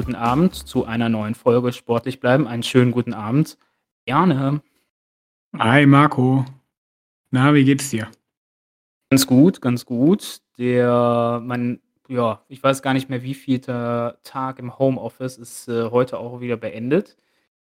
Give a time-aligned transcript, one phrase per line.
[0.00, 2.48] guten Abend zu einer neuen Folge Sportlich bleiben.
[2.48, 3.58] Einen schönen guten Abend.
[4.06, 4.62] Gerne.
[5.58, 6.46] Hi Marco.
[7.30, 8.08] Na, wie geht's dir?
[9.10, 10.40] Ganz gut, ganz gut.
[10.56, 15.90] Der, mein, ja, ich weiß gar nicht mehr, wie viel Tag im Homeoffice ist äh,
[15.90, 17.18] heute auch wieder beendet.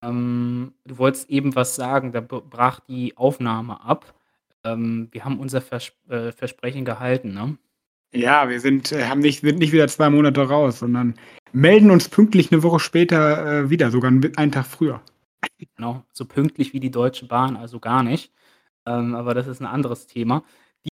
[0.02, 4.16] Ähm, du wolltest eben was sagen, da brach die Aufnahme ab.
[4.64, 7.60] Ähm, wir haben unser Vers äh, Versprechen gehalten, ne?
[8.16, 11.16] Ja, wir sind, äh, haben nicht, sind nicht wieder zwei Monate raus, sondern
[11.56, 15.02] melden uns pünktlich eine Woche später äh, wieder, sogar einen Tag früher.
[15.78, 18.34] Genau, so pünktlich wie die Deutsche Bahn, also gar nicht.
[18.86, 20.44] Ähm, aber das ist ein anderes Thema.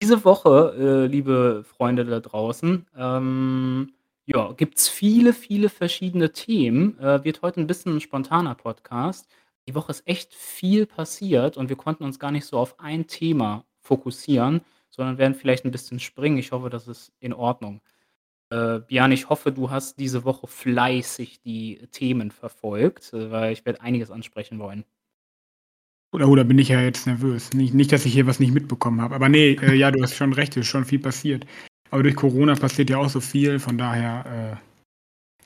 [0.02, 3.92] Diese Woche, äh, liebe Freunde da draußen, ähm,
[4.26, 6.98] ja, gibt es viele, viele verschiedene Themen.
[6.98, 9.28] Äh, wird heute ein bisschen ein spontaner Podcast.
[9.66, 13.06] Die Woche ist echt viel passiert und wir konnten uns gar nicht so auf ein
[13.06, 16.38] Thema fokussieren, sondern werden vielleicht ein bisschen springen.
[16.38, 17.80] Ich hoffe, das ist in Ordnung.
[18.50, 23.64] Äh, Björn, ich hoffe, du hast diese Woche fleißig die Themen verfolgt, äh, weil ich
[23.64, 24.84] werde einiges ansprechen wollen.
[26.12, 27.52] Oder, oder bin ich ja jetzt nervös?
[27.52, 29.14] Nicht, nicht, dass ich hier was nicht mitbekommen habe.
[29.14, 31.46] Aber nee, äh, ja, du hast schon recht, es ist schon viel passiert.
[31.90, 34.60] Aber durch Corona passiert ja auch so viel, von daher,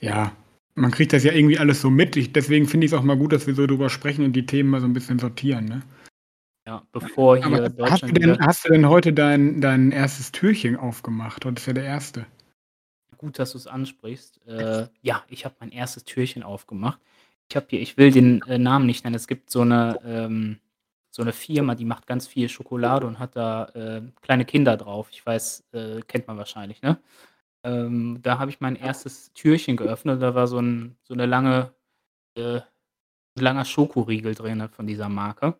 [0.01, 0.31] äh, ja,
[0.73, 2.15] man kriegt das ja irgendwie alles so mit.
[2.15, 4.45] Ich, deswegen finde ich es auch mal gut, dass wir so drüber sprechen und die
[4.45, 5.81] Themen mal so ein bisschen sortieren, ne?
[6.67, 7.91] Ja, bevor hier Aber Deutschland.
[7.91, 11.45] Hast du denn, hast du denn heute dein, dein erstes Türchen aufgemacht?
[11.45, 12.25] Heute ist ja der erste.
[13.25, 14.39] Gut, dass du es ansprichst.
[14.45, 16.99] Äh, ja, ich habe mein erstes Türchen aufgemacht.
[17.49, 19.15] Ich habe hier, ich will den äh, Namen nicht nennen.
[19.15, 20.59] Es gibt so eine, ähm,
[21.09, 25.07] so eine Firma, die macht ganz viel Schokolade und hat da äh, kleine Kinder drauf.
[25.11, 26.99] Ich weiß, äh, kennt man wahrscheinlich, ne?
[27.63, 30.21] Ähm, da habe ich mein erstes Türchen geöffnet.
[30.21, 31.73] Da war so, ein, so eine lange,
[32.35, 32.61] äh,
[33.33, 35.57] langer Schokoriegel drin von dieser Marke.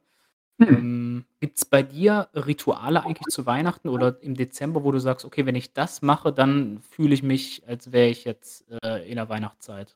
[0.62, 0.68] Hm.
[0.68, 5.26] Ähm, Gibt es bei dir Rituale eigentlich zu Weihnachten oder im Dezember, wo du sagst,
[5.26, 9.16] okay, wenn ich das mache, dann fühle ich mich, als wäre ich jetzt äh, in
[9.16, 9.96] der Weihnachtszeit?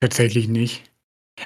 [0.00, 0.90] Tatsächlich nicht.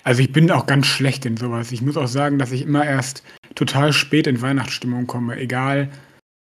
[0.05, 1.73] Also ich bin auch ganz schlecht in sowas.
[1.73, 3.23] Ich muss auch sagen, dass ich immer erst
[3.55, 5.37] total spät in Weihnachtsstimmung komme.
[5.37, 5.91] Egal,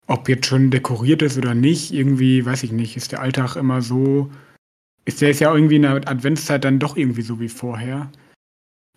[0.08, 1.92] ob jetzt schon dekoriert ist oder nicht.
[1.94, 4.32] Irgendwie, weiß ich nicht, ist der Alltag immer so.
[5.06, 8.12] Ist der ist ja irgendwie in der Adventszeit dann doch irgendwie so wie vorher.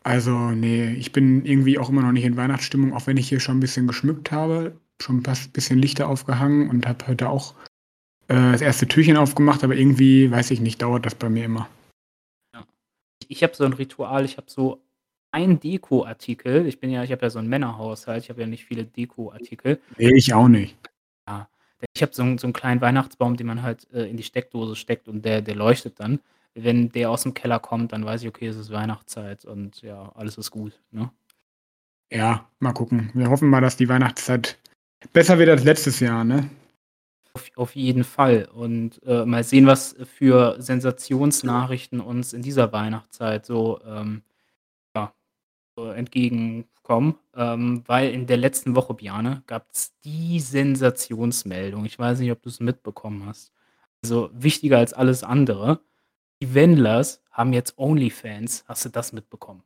[0.06, 3.40] Also, nee, ich bin irgendwie auch immer noch nicht in Weihnachtsstimmung, auch wenn ich hier
[3.40, 7.54] schon ein bisschen geschmückt habe, schon ein bisschen Lichter aufgehangen und habe heute auch
[8.28, 11.68] äh, das erste Türchen aufgemacht, aber irgendwie, weiß ich nicht, dauert das bei mir immer.
[12.54, 12.64] Ja.
[13.26, 14.80] Ich habe so ein Ritual, ich habe so
[15.32, 16.68] ein Deko-Artikel.
[16.68, 19.80] Ich bin ja, ich habe ja so einen Männerhaushalt, ich habe ja nicht viele Deko-Artikel.
[19.98, 20.76] Nee, ich auch nicht.
[21.26, 21.48] Ja.
[21.96, 25.08] Ich habe so, so einen kleinen Weihnachtsbaum, den man halt äh, in die Steckdose steckt
[25.08, 26.20] und der, der leuchtet dann
[26.56, 30.10] wenn der aus dem Keller kommt, dann weiß ich, okay, es ist Weihnachtszeit und ja,
[30.14, 30.80] alles ist gut.
[30.90, 31.10] Ne?
[32.10, 33.10] Ja, mal gucken.
[33.14, 34.58] Wir hoffen mal, dass die Weihnachtszeit
[35.12, 36.48] besser wird als letztes Jahr, ne?
[37.34, 38.48] Auf, auf jeden Fall.
[38.52, 44.22] Und äh, mal sehen, was für Sensationsnachrichten uns in dieser Weihnachtszeit so, ähm,
[44.96, 45.12] ja,
[45.76, 47.16] so entgegenkommen.
[47.34, 51.84] Ähm, weil in der letzten Woche, Biane, gab es die Sensationsmeldung.
[51.84, 53.52] Ich weiß nicht, ob du es mitbekommen hast.
[54.02, 55.80] Also wichtiger als alles andere
[56.42, 58.64] die Wendlers haben jetzt OnlyFans.
[58.66, 59.62] Hast du das mitbekommen?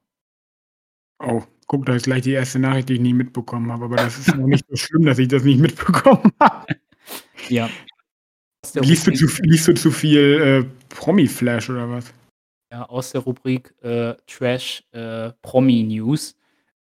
[1.23, 3.85] Oh, guck, da ist gleich die erste Nachricht, die ich nie mitbekommen habe.
[3.85, 6.77] Aber das ist noch nicht so schlimm, dass ich das nicht mitbekommen habe.
[7.49, 7.69] Ja.
[8.75, 12.13] Liest du, zu, liest du zu viel äh, Promi-Flash oder was?
[12.71, 16.37] Ja, aus der Rubrik äh, Trash äh, Promi-News.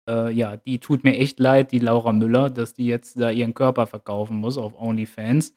[0.08, 3.54] Äh, ja, die tut mir echt leid, die Laura Müller, dass die jetzt da ihren
[3.54, 5.54] Körper verkaufen muss auf OnlyFans.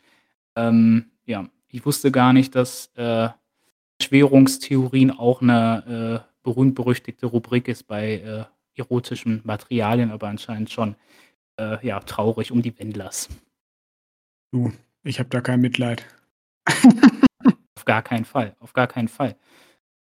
[0.56, 3.30] Ähm, ja, ich wusste gar nicht, dass äh,
[4.02, 10.96] Verschwörungstheorien auch eine äh, berühmt-berüchtigte Rubrik ist bei äh, erotischen Materialien, aber anscheinend schon
[11.60, 13.30] äh, ja, traurig um die Wendlers.
[14.52, 16.04] Du, ich habe da kein Mitleid.
[17.76, 19.36] auf gar keinen Fall, auf gar keinen Fall.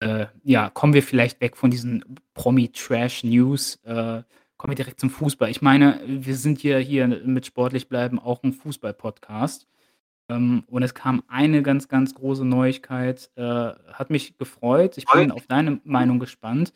[0.00, 2.02] Äh, ja, kommen wir vielleicht weg von diesen
[2.32, 3.76] Promi-Trash-News.
[3.84, 4.22] Äh,
[4.56, 5.50] kommen wir direkt zum Fußball.
[5.50, 9.66] Ich meine, wir sind hier, hier mit Sportlich bleiben auch ein Fußball-Podcast.
[10.32, 14.98] Ähm, und es kam eine ganz, ganz große Neuigkeit, äh, hat mich gefreut.
[14.98, 16.72] Ich bin auf deine Meinung gespannt.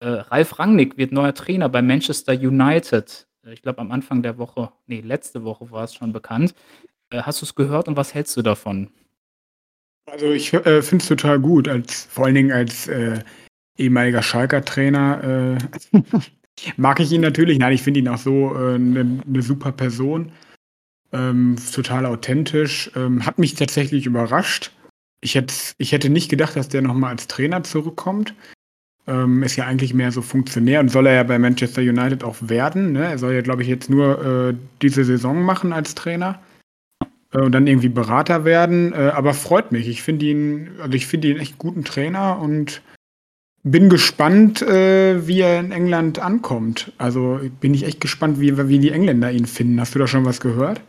[0.00, 3.26] Äh, Ralf Rangnick wird neuer Trainer bei Manchester United.
[3.44, 6.54] Äh, ich glaube, am Anfang der Woche, nee, letzte Woche war es schon bekannt.
[7.10, 8.90] Äh, hast du es gehört und was hältst du davon?
[10.06, 13.20] Also ich äh, finde es total gut, als vor allen Dingen als äh,
[13.76, 15.58] ehemaliger Schalker Trainer
[15.92, 15.98] äh,
[16.76, 17.58] mag ich ihn natürlich.
[17.58, 20.32] Nein, ich finde ihn auch so eine ne super Person.
[21.12, 22.90] Ähm, total authentisch.
[22.96, 24.72] Ähm, hat mich tatsächlich überrascht.
[25.20, 28.34] Ich hätte, ich hätte nicht gedacht, dass der nochmal als Trainer zurückkommt.
[29.06, 32.36] Ähm, ist ja eigentlich mehr so Funktionär und soll er ja bei Manchester United auch
[32.40, 32.92] werden.
[32.92, 33.04] Ne?
[33.06, 36.40] Er soll ja, glaube ich, jetzt nur äh, diese Saison machen als Trainer.
[37.32, 38.92] äh, und dann irgendwie Berater werden.
[38.92, 39.88] Äh, aber freut mich.
[39.88, 42.82] Ich finde ihn, also ich finde ihn echt guten Trainer und
[43.62, 46.92] bin gespannt, äh, wie er in England ankommt.
[46.98, 49.80] Also bin ich echt gespannt, wie, wie die Engländer ihn finden.
[49.80, 50.80] Hast du da schon was gehört?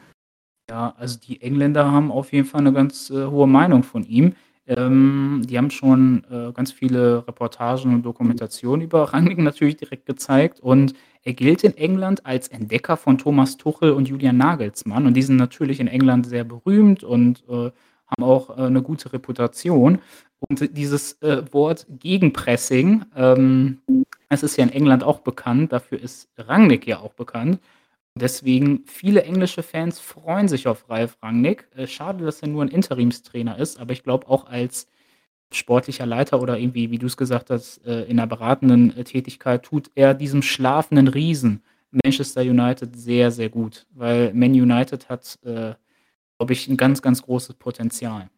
[0.72, 4.36] Ja, also die Engländer haben auf jeden Fall eine ganz äh, hohe Meinung von ihm.
[4.66, 10.62] Ähm, die haben schon äh, ganz viele Reportagen und Dokumentationen über Rangnick natürlich direkt gezeigt
[10.62, 15.24] und er gilt in England als Entdecker von Thomas Tuchel und Julian Nagelsmann und die
[15.24, 17.72] sind natürlich in England sehr berühmt und äh,
[18.08, 20.00] haben auch äh, eine gute Reputation.
[20.48, 23.82] Und dieses äh, Wort Gegenpressing, ähm,
[24.30, 27.60] es ist ja in England auch bekannt, dafür ist Rangnick ja auch bekannt.
[28.16, 31.68] Deswegen, viele englische Fans freuen sich auf Ralf Rangnick.
[31.76, 34.88] Äh, schade, dass er nur ein Interimstrainer ist, aber ich glaube auch als
[35.54, 39.64] sportlicher Leiter oder irgendwie, wie du es gesagt hast, äh, in einer beratenden äh, Tätigkeit
[39.64, 41.64] tut er diesem schlafenden Riesen
[42.04, 45.74] Manchester United sehr, sehr gut, weil Man United hat, glaube
[46.48, 48.30] ich, ein ganz, ganz großes Potenzial.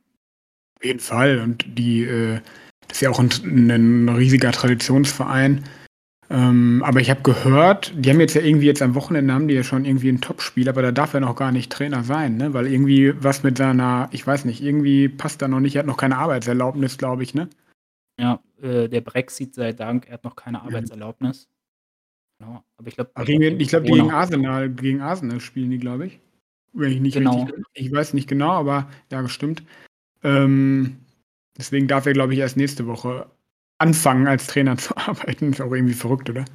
[0.78, 1.38] Auf jeden Fall.
[1.38, 2.04] Und die,
[2.88, 3.30] das ist ja auch ein,
[3.70, 5.66] ein riesiger Traditionsverein.
[6.34, 9.54] Ähm, aber ich habe gehört, die haben jetzt ja irgendwie jetzt am Wochenende haben die
[9.54, 12.56] ja schon irgendwie ein Topspiel, aber da darf er noch gar nicht Trainer sein, ne?
[12.56, 15.86] Weil irgendwie was mit seiner, ich weiß nicht, irgendwie passt da noch nicht, er hat
[15.86, 17.50] noch keine Arbeitserlaubnis, glaube ich, ne?
[18.20, 21.50] Ja, äh, der Brexit sei Dank, er hat noch keine Arbeitserlaubnis.
[22.40, 22.64] Genau.
[22.78, 23.12] Aber ich glaube,
[23.60, 26.20] ich glaube, gegen Arsenal, gegen Arsenal spielen die, glaube ich.
[26.74, 27.44] Wenn ich nicht genau.
[27.44, 29.62] richtig, ich weiß nicht genau, aber ja, bestimmt.
[30.24, 30.98] Ähm,
[31.56, 33.28] deswegen darf er, glaube ich, erst nächste Woche
[33.84, 35.52] anfangen, als Trainer zu arbeiten.
[35.52, 36.46] Ist auch irgendwie verrückt, oder?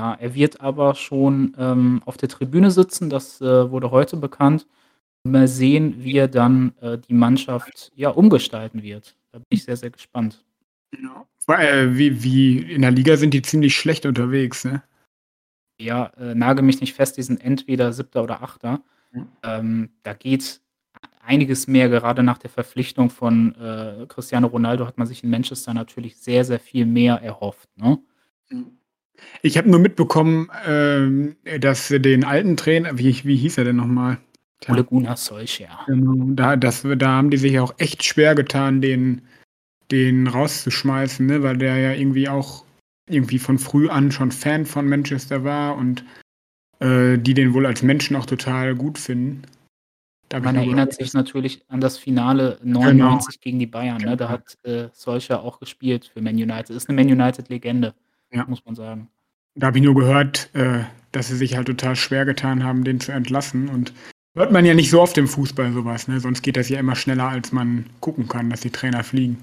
[0.00, 4.66] Ja, er wird aber schon ähm, auf der Tribüne sitzen, das äh, wurde heute bekannt.
[5.24, 9.16] Mal sehen, wie er dann äh, die Mannschaft ja umgestalten wird.
[9.32, 10.44] Da bin ich sehr, sehr gespannt.
[10.96, 11.26] Ja.
[11.48, 14.82] Äh, wie, wie in der Liga sind die ziemlich schlecht unterwegs, ne?
[15.80, 18.80] Ja, äh, nage mich nicht fest, die sind entweder siebter oder achter.
[19.12, 19.28] Mhm.
[19.42, 20.60] Ähm, da geht
[21.28, 25.74] einiges mehr, gerade nach der Verpflichtung von äh, Cristiano Ronaldo hat man sich in Manchester
[25.74, 27.68] natürlich sehr, sehr viel mehr erhofft.
[27.76, 27.98] Ne?
[29.42, 30.48] Ich habe nur mitbekommen,
[31.44, 34.18] äh, dass den alten Trainer, wie, wie hieß er denn nochmal?
[34.68, 35.84] Ole Gunnar Solskjaer.
[35.86, 39.22] Genau, da, das, da haben die sich auch echt schwer getan, den,
[39.90, 41.42] den rauszuschmeißen, ne?
[41.42, 42.64] weil der ja irgendwie auch
[43.08, 46.04] irgendwie von früh an schon Fan von Manchester war und
[46.80, 49.42] äh, die den wohl als Menschen auch total gut finden.
[50.32, 53.40] Man erinnert sich natürlich an das Finale 99 genau.
[53.40, 53.98] gegen die Bayern.
[53.98, 54.16] Ne?
[54.16, 54.28] Da genau.
[54.28, 56.70] hat äh, Solskjaer auch gespielt für Man United.
[56.70, 57.94] Ist eine Man United-Legende,
[58.30, 58.44] ja.
[58.46, 59.08] muss man sagen.
[59.54, 63.00] Da habe ich nur gehört, äh, dass sie sich halt total schwer getan haben, den
[63.00, 63.68] zu entlassen.
[63.68, 63.92] Und
[64.34, 66.08] hört man ja nicht so oft im Fußball sowas.
[66.08, 66.20] Ne?
[66.20, 69.38] Sonst geht das ja immer schneller, als man gucken kann, dass die Trainer fliegen.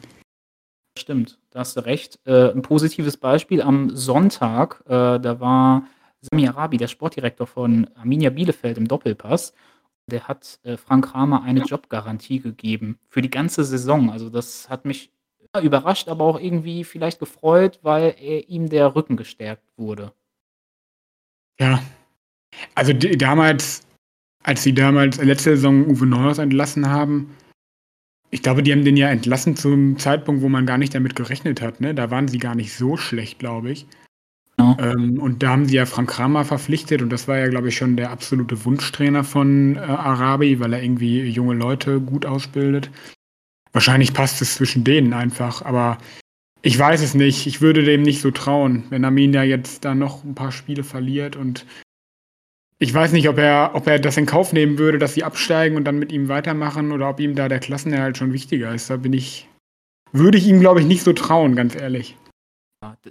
[0.97, 2.19] Stimmt, da hast du recht.
[2.25, 5.87] Äh, ein positives Beispiel am Sonntag, äh, da war
[6.21, 9.53] Sami Arabi, der Sportdirektor von Arminia Bielefeld im Doppelpass
[10.07, 14.11] der hat äh, Frank Kramer eine Jobgarantie gegeben für die ganze Saison.
[14.11, 15.11] Also das hat mich
[15.55, 20.13] ja, überrascht, aber auch irgendwie vielleicht gefreut, weil er, ihm der Rücken gestärkt wurde.
[21.59, 21.81] Ja,
[22.75, 23.87] also die, damals,
[24.43, 27.35] als sie damals letzte Saison Uwe Neuhaus entlassen haben,
[28.31, 31.61] ich glaube, die haben den ja entlassen zum Zeitpunkt, wo man gar nicht damit gerechnet
[31.61, 31.79] hat.
[31.79, 31.95] Ne?
[31.95, 33.87] Da waren sie gar nicht so schlecht, glaube ich.
[34.57, 34.77] Genau.
[34.79, 37.75] Ähm, und da haben sie ja Frank Kramer verpflichtet und das war ja, glaube ich,
[37.75, 42.89] schon der absolute Wunschtrainer von äh, Arabi, weil er irgendwie junge Leute gut ausbildet.
[43.73, 45.97] Wahrscheinlich passt es zwischen denen einfach, aber
[46.61, 47.47] ich weiß es nicht.
[47.47, 50.83] Ich würde dem nicht so trauen, wenn Armin ja jetzt da noch ein paar Spiele
[50.83, 51.65] verliert und
[52.77, 55.77] ich weiß nicht, ob er, ob er das in Kauf nehmen würde, dass sie absteigen
[55.77, 58.89] und dann mit ihm weitermachen oder ob ihm da der Klassenerhalt schon wichtiger ist.
[58.89, 59.47] Da bin ich,
[60.11, 62.15] würde ich ihm, glaube ich, nicht so trauen, ganz ehrlich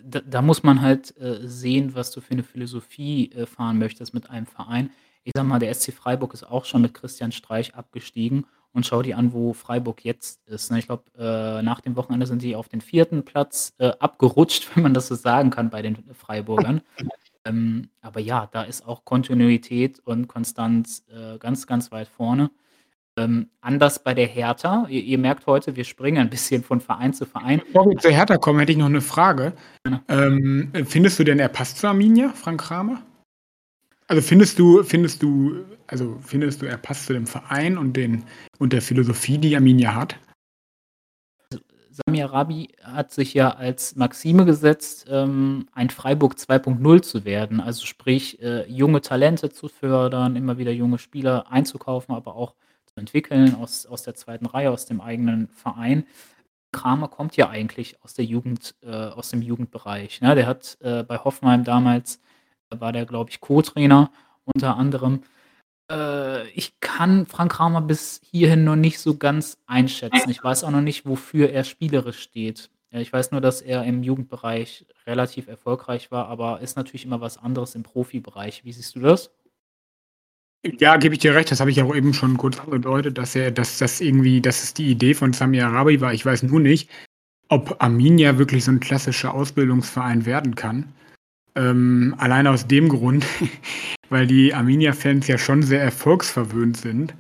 [0.03, 4.15] da, da, muss man halt äh, sehen, was du für eine Philosophie äh, fahren möchtest
[4.15, 4.91] mit einem Verein.
[5.25, 9.03] Ich sag mal, der SC Freiburg ist auch schon mit Christian Streich abgestiegen und schau
[9.03, 10.71] dir an, wo Freiburg jetzt ist.
[10.71, 10.81] Ne?
[10.81, 14.83] Ich glaube, äh, nach dem Wochenende sind die auf den vierten Platz äh, abgerutscht, wenn
[14.83, 16.83] man das so sagen kann bei den Freiburgern.
[17.45, 22.51] ähm, aber ja, da ist auch Kontinuität und Konstanz äh, ganz, ganz weit vorne.
[23.17, 24.87] Ähm, anders bei der Hertha.
[24.89, 27.63] Ihr, ihr, merkt heute, wir springen ein bisschen von Verein zu Verein.
[27.67, 29.53] Bevor wir zur Hertha kommen, hätte ich noch eine Frage.
[29.87, 30.03] Ja.
[30.09, 33.03] Ähm, findest du denn, er passt zu Arminia, Frank Kramer?
[34.09, 38.25] Also findest du, findest du, also findest du, er passt zu dem Verein und, den,
[38.59, 40.17] und der Philosophie, die Arminia hat?
[41.91, 47.61] Sami Arabi hat sich ja als Maxime gesetzt, ähm, ein Freiburg 2.0 zu werden.
[47.61, 52.57] Also sprich, äh, junge Talente zu fördern, immer wieder junge Spieler einzukaufen, aber auch
[52.97, 56.07] entwickeln aus, aus der zweiten Reihe, aus dem eigenen Verein.
[56.73, 60.21] Kramer kommt ja eigentlich aus der Jugend, äh, aus dem Jugendbereich.
[60.21, 60.35] Ne?
[60.35, 62.21] Der hat äh, bei Hoffenheim damals,
[62.69, 64.11] da war der, glaube ich, Co-Trainer
[64.45, 65.23] unter anderem.
[65.91, 70.31] Äh, ich kann Frank Kramer bis hierhin noch nicht so ganz einschätzen.
[70.31, 72.71] Ich weiß auch noch nicht, wofür er spielerisch steht.
[72.91, 77.21] Äh, ich weiß nur, dass er im Jugendbereich relativ erfolgreich war, aber ist natürlich immer
[77.21, 78.65] was anderes im Profibereich.
[78.65, 79.31] Wie siehst du das?
[80.65, 81.51] Ja, gebe ich dir recht.
[81.51, 84.75] Das habe ich auch eben schon kurz angedeutet, dass er, dass das irgendwie, dass es
[84.75, 86.15] die Idee von Sami Arabi war.
[86.15, 86.89] Ich weiß nur nicht,
[87.49, 90.93] ob Arminia wirklich so ein klassischer Ausbildungsverein werden kann.
[91.55, 93.27] Ähm, allein aus dem Grund,
[94.09, 97.15] weil die Arminia-Fans ja schon sehr erfolgsverwöhnt sind.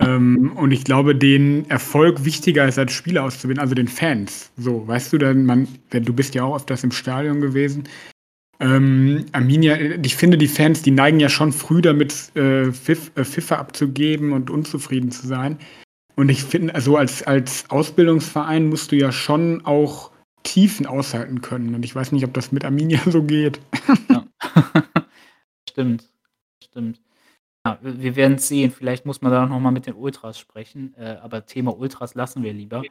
[0.00, 4.50] Ähm, und ich glaube, den Erfolg wichtiger ist als Spieler auszubilden, also den Fans.
[4.56, 7.84] So, weißt du, dann man, du bist ja auch öfters im Stadion gewesen.
[8.60, 13.24] Ähm, Arminia, ich finde, die Fans, die neigen ja schon früh damit, äh, Pfiff, äh,
[13.24, 15.58] Pfiffe abzugeben und unzufrieden zu sein.
[16.14, 20.10] Und ich finde, also als, als Ausbildungsverein musst du ja schon auch
[20.42, 21.74] Tiefen aushalten können.
[21.74, 23.60] Und ich weiß nicht, ob das mit Arminia so geht.
[24.10, 24.26] Ja.
[25.68, 26.04] stimmt.
[26.62, 27.00] Stimmt.
[27.64, 28.70] Ja, wir werden es sehen.
[28.70, 30.94] Vielleicht muss man da noch mal mit den Ultras sprechen.
[30.98, 32.82] Äh, aber Thema Ultras lassen wir lieber.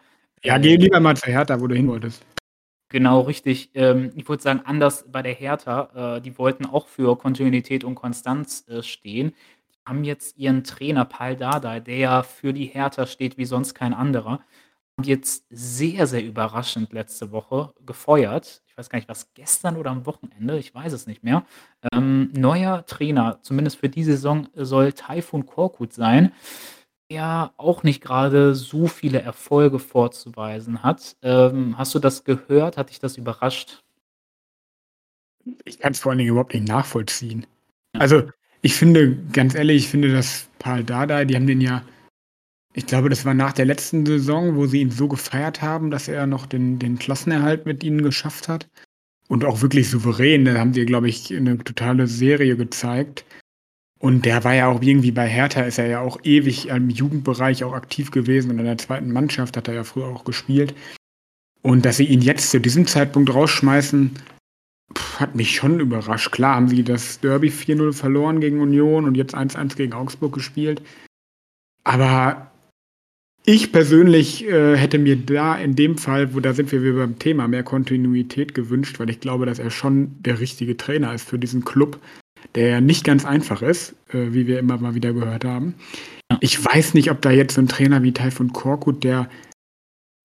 [0.43, 2.25] Ja, geh lieber mal zu Hertha, wo du hin wolltest.
[2.89, 3.69] Genau, richtig.
[3.75, 6.17] Ähm, ich würde sagen, anders bei der Hertha.
[6.17, 9.33] Äh, die wollten auch für Kontinuität und Konstanz äh, stehen.
[9.75, 13.75] Die haben jetzt ihren Trainer Paul Dardai, der ja für die Hertha steht wie sonst
[13.75, 14.39] kein anderer
[15.05, 18.61] jetzt sehr, sehr überraschend letzte Woche gefeuert.
[18.67, 21.45] Ich weiß gar nicht, was gestern oder am Wochenende, ich weiß es nicht mehr.
[21.93, 26.31] Ähm, neuer Trainer, zumindest für die Saison, soll Taifun Korkut sein,
[27.09, 31.15] der auch nicht gerade so viele Erfolge vorzuweisen hat.
[31.21, 32.77] Ähm, hast du das gehört?
[32.77, 33.83] Hat dich das überrascht?
[35.65, 37.45] Ich kann es vor allen Dingen überhaupt nicht nachvollziehen.
[37.93, 38.23] Also,
[38.61, 41.83] ich finde, ganz ehrlich, ich finde, dass Paul Dardai, die haben den ja
[42.73, 46.07] ich glaube, das war nach der letzten Saison, wo sie ihn so gefeiert haben, dass
[46.07, 48.69] er noch den, den Klassenerhalt mit ihnen geschafft hat.
[49.27, 50.45] Und auch wirklich souverän.
[50.45, 53.25] Da haben sie, glaube ich, eine totale Serie gezeigt.
[53.99, 57.65] Und der war ja auch irgendwie bei Hertha, ist er ja auch ewig im Jugendbereich
[57.65, 60.73] auch aktiv gewesen und in der zweiten Mannschaft hat er ja früher auch gespielt.
[61.61, 64.11] Und dass sie ihn jetzt zu diesem Zeitpunkt rausschmeißen,
[65.19, 66.31] hat mich schon überrascht.
[66.31, 70.81] Klar haben sie das Derby 4-0 verloren gegen Union und jetzt 1-1 gegen Augsburg gespielt.
[71.83, 72.51] Aber
[73.45, 77.19] ich persönlich äh, hätte mir da in dem Fall, wo da sind wir wieder beim
[77.19, 81.39] Thema, mehr Kontinuität gewünscht, weil ich glaube, dass er schon der richtige Trainer ist für
[81.39, 81.99] diesen Club,
[82.55, 85.75] der ja nicht ganz einfach ist, äh, wie wir immer mal wieder gehört haben.
[86.41, 89.29] Ich weiß nicht, ob da jetzt so ein Trainer wie Taifun Korkut, der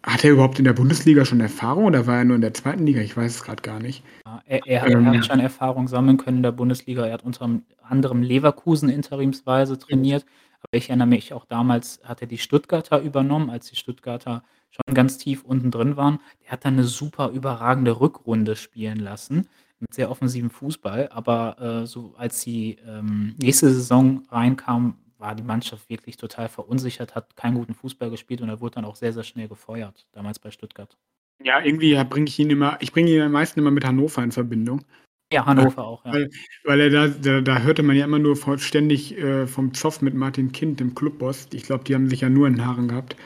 [0.05, 2.85] hat er überhaupt in der Bundesliga schon Erfahrung oder war er nur in der zweiten
[2.85, 3.01] Liga?
[3.01, 4.05] Ich weiß es gerade gar nicht.
[4.27, 7.07] Ja, er, er, ähm, er, hat schon Erfahrung sammeln können in der Bundesliga.
[7.07, 7.49] Er hat unter
[7.83, 10.27] anderem Leverkusen interimsweise trainiert.
[10.61, 14.95] Aber ich erinnere mich auch damals hat er die Stuttgarter übernommen, als die Stuttgarter schon
[14.95, 16.21] ganz tief unten drin waren.
[16.45, 19.49] Der hat dann eine super überragende Rückrunde spielen lassen
[19.85, 21.09] mit sehr offensivem Fußball.
[21.11, 27.15] Aber äh, so als die ähm, nächste Saison reinkam, war die Mannschaft wirklich total verunsichert,
[27.15, 30.39] hat keinen guten Fußball gespielt und er wurde dann auch sehr, sehr schnell gefeuert, damals
[30.39, 30.97] bei Stuttgart.
[31.43, 34.33] Ja, irgendwie bringe ich ihn immer, ich bringe ihn am meisten immer mit Hannover in
[34.33, 34.85] Verbindung.
[35.33, 36.13] Ja, Hannover auch, ja.
[36.13, 36.31] Weil,
[36.65, 40.15] weil er da, da, da, hörte man ja immer nur ständig äh, vom Zoff mit
[40.15, 41.49] Martin Kind, dem Clubboss.
[41.53, 43.17] Ich glaube, die haben sich ja nur in den Haaren gehabt.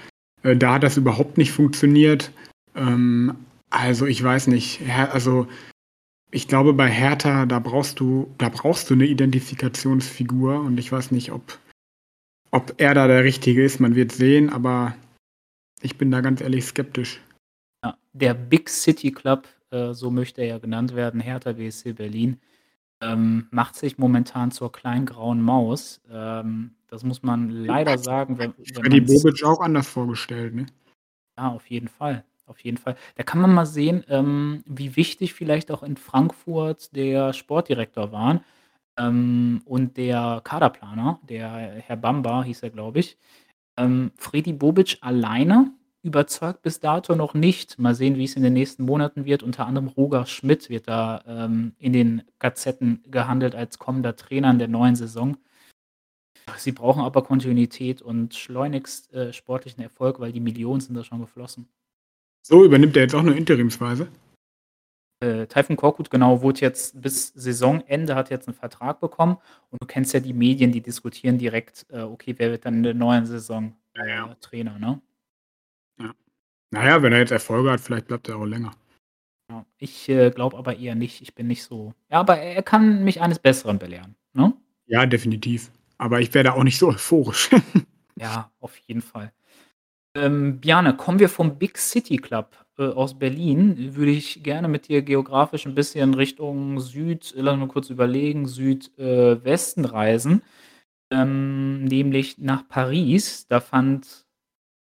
[0.43, 2.31] Äh, da hat das überhaupt nicht funktioniert.
[2.75, 3.35] Ähm,
[3.71, 4.81] also ich weiß nicht.
[5.13, 5.49] Also
[6.31, 11.11] ich glaube, bei Hertha, da brauchst du, da brauchst du eine Identifikationsfigur und ich weiß
[11.11, 11.59] nicht, ob,
[12.51, 13.81] ob er da der Richtige ist.
[13.81, 14.95] Man wird sehen, aber
[15.81, 17.21] ich bin da ganz ehrlich skeptisch.
[17.85, 22.41] Ja, der Big City Club äh, so möchte er ja genannt werden, Hertha BSC Berlin,
[23.01, 26.01] ähm, macht sich momentan zur kleinen grauen Maus.
[26.11, 28.39] Ähm, das muss man leider sagen.
[28.39, 30.67] Wenn, wenn die Bobic auch anders vorgestellt, ne?
[31.37, 32.25] Ja, auf jeden Fall.
[32.49, 32.97] Auf jeden Fall.
[33.17, 38.43] Da kann man mal sehen, ähm, wie wichtig vielleicht auch in Frankfurt der Sportdirektor war
[38.99, 43.19] ähm, und der Kaderplaner, der Herr Bamba hieß er, glaube ich.
[43.77, 47.79] Ähm, Freddy Bobic alleine überzeugt bis dato noch nicht.
[47.79, 49.43] Mal sehen, wie es in den nächsten Monaten wird.
[49.43, 54.59] Unter anderem Roger Schmidt wird da ähm, in den Gazetten gehandelt als kommender Trainer in
[54.59, 55.37] der neuen Saison.
[56.57, 61.21] Sie brauchen aber Kontinuität und schleunigst äh, sportlichen Erfolg, weil die Millionen sind da schon
[61.21, 61.69] geflossen.
[62.43, 64.09] So übernimmt er jetzt auch nur interimsweise?
[65.21, 69.37] Äh, Taifun Korkut, genau, wurde jetzt bis Saisonende, hat jetzt einen Vertrag bekommen.
[69.71, 72.83] Und du kennst ja die Medien, die diskutieren direkt, äh, okay, wer wird dann in
[72.85, 74.35] der neuen Saison äh, ja, ja.
[74.41, 75.01] Trainer, ne?
[76.01, 76.15] Ja.
[76.71, 78.73] Naja, wenn er jetzt Erfolge hat, vielleicht bleibt er auch länger.
[79.51, 81.23] Ja, ich äh, glaube aber eher nicht.
[81.23, 81.95] Ich bin nicht so.
[82.11, 84.15] Ja, aber er kann mich eines Besseren belehren.
[84.35, 84.53] Ne?
[84.87, 85.71] Ja, definitiv.
[85.97, 87.51] Aber ich werde auch nicht so euphorisch.
[88.17, 89.33] ja, auf jeden Fall.
[90.19, 93.95] Ähm, Bjane, kommen wir vom Big City Club äh, aus Berlin.
[93.95, 99.85] Würde ich gerne mit dir geografisch ein bisschen Richtung Süd, lass mal kurz überlegen, Südwesten
[99.85, 100.43] äh, reisen.
[101.11, 103.47] Ähm, nämlich nach Paris.
[103.47, 104.27] Da fand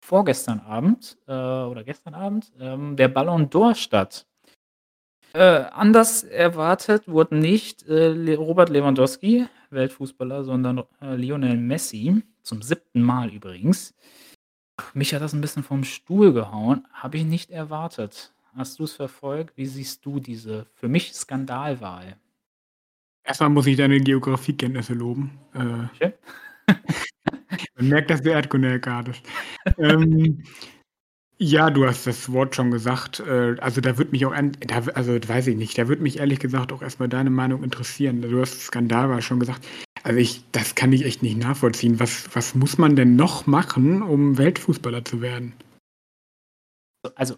[0.02, 4.26] vorgestern Abend äh, oder gestern Abend ähm, der Ballon d'Or statt.
[5.34, 13.04] Äh, anders erwartet wurde nicht äh, Robert Lewandowski, Weltfußballer, sondern äh, Lionel Messi, zum siebten
[13.04, 13.94] Mal übrigens.
[14.94, 18.34] Mich hat das ein bisschen vom Stuhl gehauen, habe ich nicht erwartet.
[18.56, 19.58] Hast du es verfolgt?
[19.58, 22.18] Wie siehst du diese für mich Skandalwahl?
[23.24, 25.38] Erstmal muss ich deine Geografiekenntnisse loben.
[25.54, 26.12] Äh,
[27.76, 29.22] man merkt, dass du Erdkunde-LK hattest.
[29.78, 30.44] ähm,
[31.40, 33.20] ja, du hast das Wort schon gesagt.
[33.20, 36.18] Äh, also da würde mich auch, an, da, also weiß ich nicht, da würde mich
[36.18, 38.22] ehrlich gesagt auch erstmal deine Meinung interessieren.
[38.22, 39.68] Du hast Skandal war schon gesagt.
[40.04, 42.00] Also ich, das kann ich echt nicht nachvollziehen.
[42.00, 45.54] Was, was muss man denn noch machen, um Weltfußballer zu werden?
[47.16, 47.36] Also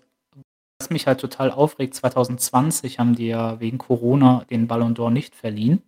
[0.79, 5.35] was mich halt total aufregt, 2020 haben die ja wegen Corona den Ballon d'Or nicht
[5.35, 5.81] verliehen.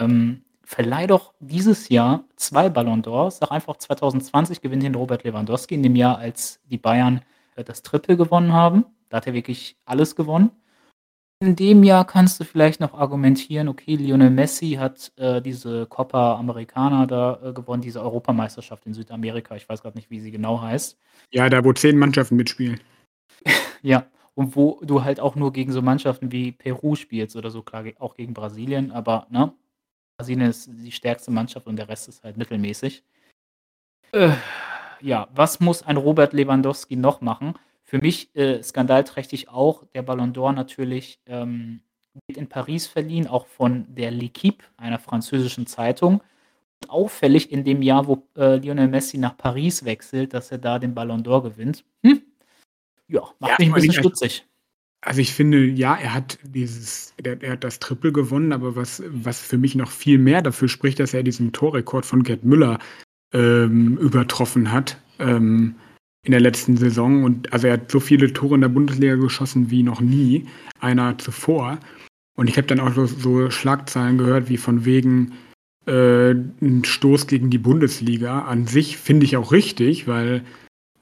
[0.00, 3.38] Ähm, verleih doch dieses Jahr zwei Ballon d'Ors.
[3.38, 7.22] Sag einfach, 2020 gewinnt den Robert Lewandowski in dem Jahr, als die Bayern
[7.54, 8.84] äh, das Triple gewonnen haben.
[9.08, 10.50] Da hat er wirklich alles gewonnen.
[11.42, 16.36] In dem Jahr kannst du vielleicht noch argumentieren, okay, Lionel Messi hat äh, diese Copa
[16.36, 19.56] Americana da äh, gewonnen, diese Europameisterschaft in Südamerika.
[19.56, 20.98] Ich weiß gerade nicht, wie sie genau heißt.
[21.30, 22.78] Ja, da wo zehn Mannschaften mitspielen.
[23.82, 24.04] ja,
[24.34, 27.84] und wo du halt auch nur gegen so Mannschaften wie Peru spielst oder so, klar,
[28.00, 29.50] auch gegen Brasilien, aber ne,
[30.18, 33.02] Brasilien ist die stärkste Mannschaft und der Rest ist halt mittelmäßig.
[34.12, 34.32] Äh,
[35.00, 37.54] ja, was muss ein Robert Lewandowski noch machen?
[37.90, 41.80] Für mich äh, skandalträchtig auch der Ballon d'Or natürlich ähm,
[42.28, 46.22] wird in Paris verliehen, auch von der L'Equipe, einer französischen Zeitung.
[46.80, 50.78] Und auffällig in dem Jahr, wo äh, Lionel Messi nach Paris wechselt, dass er da
[50.78, 51.84] den Ballon d'Or gewinnt.
[52.04, 52.22] Hm?
[53.08, 54.46] Ja, macht ja, mich ein bisschen stutzig.
[55.00, 59.02] Also ich finde, ja, er hat dieses, er, er, hat das Triple gewonnen, aber was,
[59.08, 62.78] was für mich noch viel mehr dafür spricht, dass er diesen Torrekord von Gerd Müller
[63.32, 65.74] ähm, übertroffen hat ähm,
[66.24, 67.24] in der letzten Saison.
[67.24, 70.46] Und also er hat so viele Tore in der Bundesliga geschossen wie noch nie,
[70.80, 71.78] einer zuvor.
[72.36, 75.32] Und ich habe dann auch so, so, Schlagzeilen gehört, wie von wegen
[75.86, 78.40] äh, ein Stoß gegen die Bundesliga.
[78.40, 80.44] An sich finde ich auch richtig, weil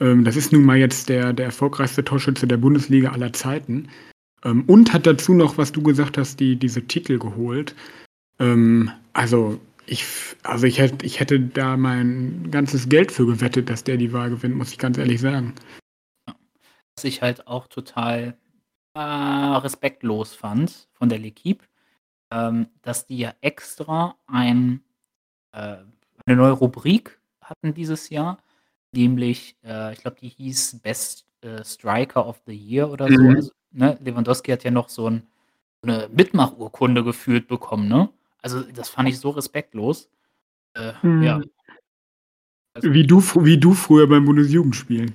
[0.00, 3.88] ähm, das ist nun mal jetzt der, der erfolgreichste Torschütze der Bundesliga aller Zeiten.
[4.44, 7.74] Ähm, und hat dazu noch, was du gesagt hast, die, diese Titel geholt.
[8.38, 10.04] Ähm, also ich,
[10.42, 14.30] also ich hätte, ich hätte da mein ganzes Geld für gewettet, dass der die Wahl
[14.30, 15.54] gewinnt, muss ich ganz ehrlich sagen.
[16.96, 18.36] Was ich halt auch total
[18.94, 21.62] äh, respektlos fand von der L'Equipe,
[22.30, 24.82] ähm, dass die ja extra ein,
[25.52, 25.76] äh,
[26.26, 28.38] eine neue Rubrik hatten dieses Jahr,
[28.92, 33.22] nämlich, äh, ich glaube, die hieß Best äh, Striker of the Year oder so.
[33.22, 33.36] Mhm.
[33.36, 35.26] Also, ne, Lewandowski hat ja noch so, ein,
[35.82, 38.10] so eine Mitmachurkunde geführt bekommen, ne?
[38.42, 40.08] Also, das fand ich so respektlos.
[40.74, 41.22] Äh, mhm.
[41.22, 41.40] Ja.
[42.74, 45.14] Also, wie, du, wie du früher beim Bundesjugendspielen.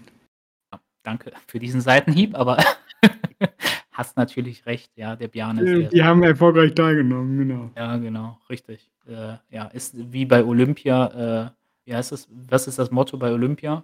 [0.72, 2.58] Ja, danke für diesen Seitenhieb, aber
[3.92, 5.84] hast natürlich recht, ja, der Björn ist.
[5.84, 7.72] Ja, die haben erfolgreich teilgenommen, genau.
[7.76, 8.90] Ja, genau, richtig.
[9.08, 11.52] Äh, ja, ist wie bei Olympia, äh,
[11.86, 12.28] wie heißt das?
[12.30, 13.84] Was ist das Motto bei Olympia?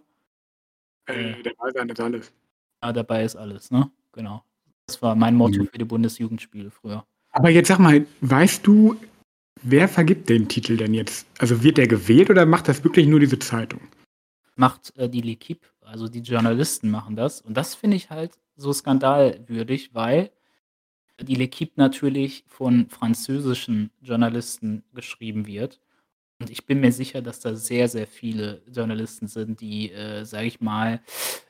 [1.05, 2.33] Äh, dabei sein ist alles.
[2.83, 3.91] Ja, dabei ist alles, ne?
[4.11, 4.43] Genau.
[4.87, 5.67] Das war mein Motto mhm.
[5.67, 7.05] für die Bundesjugendspiele früher.
[7.31, 8.95] Aber jetzt sag mal, weißt du,
[9.61, 11.27] wer vergibt den Titel denn jetzt?
[11.39, 13.81] Also wird der gewählt oder macht das wirklich nur diese Zeitung?
[14.55, 17.41] Macht äh, die L'Equipe, also die Journalisten machen das.
[17.41, 20.31] Und das finde ich halt so skandalwürdig, weil
[21.21, 25.79] die L'Equipe natürlich von französischen Journalisten geschrieben wird.
[26.39, 30.47] Und ich bin mir sicher, dass da sehr, sehr viele Journalisten sind, die, äh, sage
[30.47, 31.01] ich mal,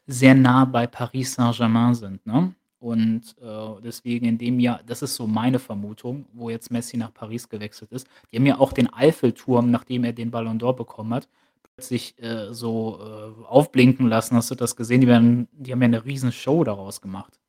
[0.07, 2.55] sehr nah bei Paris Saint-Germain sind, ne?
[2.79, 7.13] Und, äh, deswegen in dem Jahr das ist so meine Vermutung, wo jetzt Messi nach
[7.13, 8.07] Paris gewechselt ist.
[8.31, 11.27] Die haben ja auch den Eiffelturm, nachdem er den Ballon d'Or bekommen hat,
[11.75, 14.35] plötzlich, äh, so, äh, aufblinken lassen.
[14.35, 15.01] Hast du das gesehen?
[15.01, 17.39] Die werden die haben ja 'ne riesen Show daraus gemacht.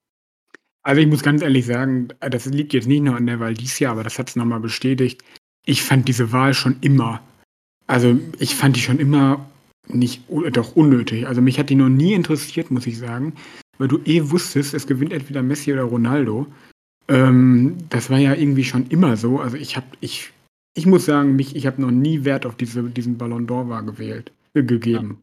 [0.82, 3.78] Also, ich muss ganz ehrlich sagen, das liegt jetzt nicht nur an der Wahl dieses
[3.78, 5.22] Jahr, aber das hat es nochmal bestätigt.
[5.66, 7.20] Ich fand diese Wahl schon immer
[7.86, 9.44] also, ich fand die schon immer
[9.88, 11.26] nicht doch unnötig.
[11.26, 13.34] Also, mich hat die noch nie interessiert, muss ich sagen,
[13.80, 16.46] weil du eh wusstest, es gewinnt entweder Messi oder Ronaldo.
[17.08, 19.40] Ähm, das war ja irgendwie schon immer so.
[19.40, 20.32] Also, ich habe ich
[20.74, 23.82] ich muss sagen, mich ich habe noch nie Wert auf diese diesen Ballon d'Or war
[23.82, 25.22] gewählt äh, gegeben.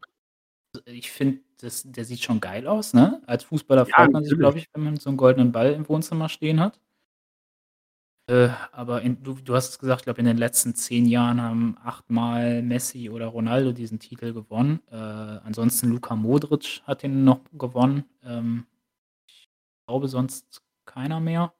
[0.75, 0.81] Ja.
[0.91, 3.21] Ich finde, der sieht schon geil aus, ne?
[3.27, 5.87] Als Fußballer ja, freut man sich, glaube ich, wenn man so einen goldenen Ball im
[5.87, 6.79] Wohnzimmer stehen hat.
[8.29, 11.41] Äh, aber in, du, du hast es gesagt, ich glaube, in den letzten zehn Jahren
[11.41, 14.81] haben achtmal Messi oder Ronaldo diesen Titel gewonnen.
[14.91, 18.03] Äh, ansonsten Luka Modric hat den noch gewonnen.
[18.25, 18.65] Ähm,
[19.27, 19.47] ich
[19.87, 21.53] glaube sonst keiner mehr.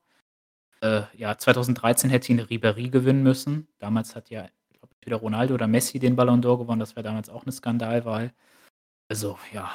[0.82, 3.68] Äh, ja, 2013 hätte ihn Ribéry gewinnen müssen.
[3.80, 7.04] Damals hat ja, glaube ich, entweder Ronaldo oder Messi den Ballon d'Or gewonnen, das wäre
[7.04, 8.34] damals auch 'ne Skandalwahl.
[9.10, 9.72] Also, ja.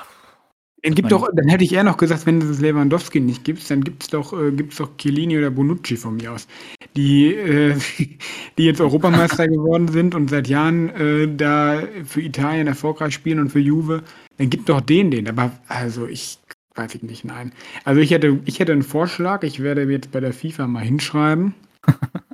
[0.84, 3.68] Es Muss gibt doch dann hätte ich eher noch gesagt, wenn es Lewandowski nicht gibt,
[3.70, 6.48] dann gibt's doch äh, gibt's doch Chiellini oder Bonucci von mir aus,
[6.96, 7.76] die äh,
[8.58, 13.50] die jetzt Europameister geworden sind und seit Jahren, äh, da für Italien erfolgreich spielen und
[13.50, 14.02] für Juve.
[14.38, 15.28] Dann gib doch den den.
[15.28, 16.38] Aber also, ich
[16.74, 17.52] weiß ich nicht, nein.
[17.84, 21.54] Also, ich hätte ich hätte 'n Vorschlag, ich werde jetzt bei der FIFA mal hinschreiben.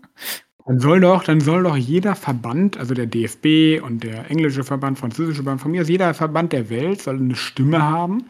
[0.69, 4.99] Dann soll doch dann soll doch jeder Verband, also der DFB und der englische Verband,
[4.99, 8.27] französische Verband, von mir aus jeder Verband der Welt soll 'ne Stimme haben.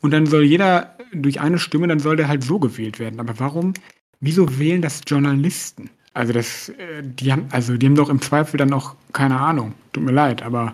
[0.00, 3.20] Und dann soll jeder durch eine Stimme dann soll der halt so gewählt werden.
[3.20, 3.74] Aber warum
[4.20, 5.90] wieso wählen das Journalisten?
[6.14, 9.74] Also, das äh, die haben also, die haben doch im Zweifel dann auch keine Ahnung.
[9.92, 10.72] Tut mir leid, aber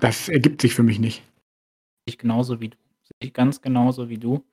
[0.00, 1.22] das ergibt sich für mich nicht.
[2.06, 2.76] Ich genauso wie du.
[3.20, 4.44] Ich ganz genauso wie du.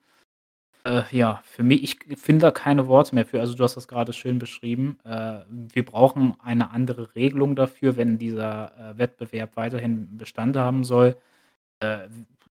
[0.86, 3.40] Äh, ja, für mi ich finde da keine Worte mehr für.
[3.40, 4.98] Also, du hast das grade schön beschrieben.
[5.04, 11.16] Äh, wir brauchen eine andere Regelung dafür, wenn dieser, äh, Wettbewerb weiterhin Bestand haben soll.
[11.80, 12.08] Äh,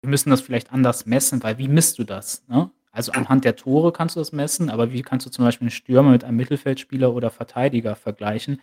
[0.02, 2.70] wir müssen das vielleicht anders messen, weil wie misst du das, ne?
[2.92, 5.70] Also, anhand der Tore kannst du das messen, aber wie kannst du zum Beispiel 'n
[5.72, 8.60] Stürmer mit einem Mittelfeldspieler oder Verteidiger vergleichen?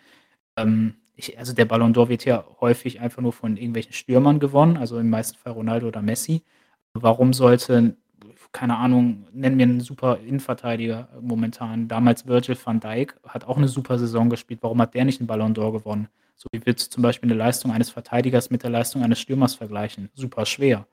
[0.56, 4.76] Ähm, ich also, der Ballon d'Or wird ja häufig einfach nur von irgendwelchen Stürmern gewonnen,
[4.78, 6.42] also, im meisten Fall Ronaldo oder Messi.
[6.94, 7.96] Warum sollte
[8.52, 11.88] keine Ahnung, nenn mir 'n super Innenverteidiger momentan.
[11.88, 14.60] Damals Virgil van Dijk hat auch 'ne super Saison gespielt.
[14.62, 16.08] Warum hat der nicht 'n Ballon d'Or gewonnen?
[16.36, 19.54] So, wie willst du zum Beispiel 'ne Leistung eines Verteidigers mit der Leistung eines Stürmers
[19.54, 20.10] vergleichen?
[20.14, 20.86] Super schwer.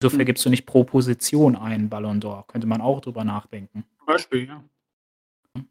[0.00, 0.16] Wieso Hm.
[0.18, 2.46] vergibst du nicht pro Position einen Ballon d'Or?
[2.48, 3.84] Könnte man auch drüber nachdenken.
[3.98, 4.56] Zum Beispiel, ja.
[4.56, 5.68] Hm.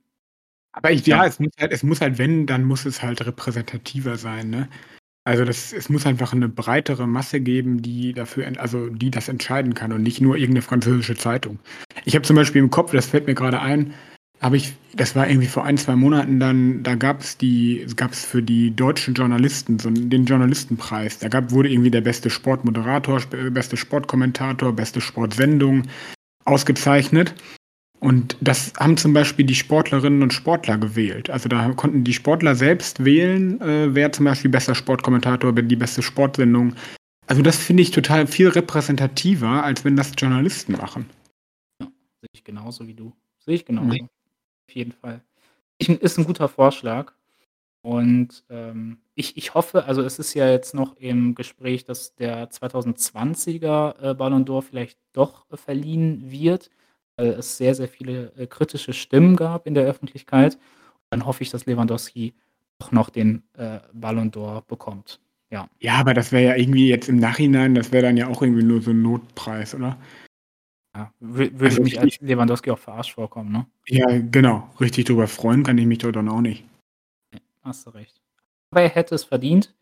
[0.74, 1.18] Aber ich Ja.
[1.24, 4.70] ja, es muss halt es muss halt wenn, dann muss es halt repräsentativer sein, ne?
[5.30, 9.76] Also, das es muss einfach 'ne breitere Masse geben, die dafür also, die das entscheiden
[9.76, 11.60] kann und nicht nur irgend 'ne französische Zeitung.
[12.04, 13.94] Ich habe zum Beispiel im Kopf, das fällt mir grade ein,
[14.42, 18.42] habe ich das war irgendwie vor 1, 2 Monaten dann da gab's die gab's für
[18.42, 21.20] die deutschen Journalisten so den Journalistenpreis.
[21.20, 25.84] Da gab wurde irgendwie der beste Sportmoderator, sp äh, beste Sportkommentator, beste Sportsendung
[26.46, 27.36] ausgezeichnet.
[28.00, 31.30] Und das haben zum Beispiel die Sportlerinnen und Sportler gewählt.
[31.30, 35.76] Also, da konnten die Sportler selbst wählen, äh, wer zum Beispiel bester Sportkommentator, wer die
[35.76, 36.74] beste Sportsendung
[37.28, 41.08] also, das finde ich total viel repräsentativer, als wenn das Journalisten machen.
[41.82, 41.88] Ja,
[42.22, 43.14] sehe ich genauso wie du.
[43.40, 43.88] Sehe ich genauso.
[43.90, 44.00] Ne?
[44.70, 45.24] Auf jeden Fall.
[45.80, 47.14] Ich ist 'n guter Vorschlag
[47.84, 52.50] und, ähm, ich ich hoffe also, es ist ja jetzt noch im Gespräch, dass der
[52.52, 56.70] 2020er, äh, Ballon d'Or vielleicht doch verliehen wird,
[57.28, 60.58] es sehr, sehr viele, äh, kritische Stimmen gab in der Öffentlichkeit.
[61.10, 62.34] Dann hoffe ich, dass Lewandowski
[62.80, 65.20] doch noch den, äh, Ballon d'Or bekommt.
[65.52, 65.68] Ja.
[65.80, 68.64] Ja, aber das wäre ja irgendwie jetzt im Nachhinein das wäre dann ja auch irgendwie
[68.64, 69.98] nur so 'n Notpreis, oder?
[70.96, 73.68] Ja, wü würde Also, mich ich als ich Lewandowski auch verarscht vorkommen, ne?
[73.88, 74.70] Ja, genau.
[74.82, 76.66] Richtig drüber freuen kann ich mich doch dann auch nicht.
[77.64, 78.22] Hast du recht.
[78.72, 79.76] Aber er hätte es verdient.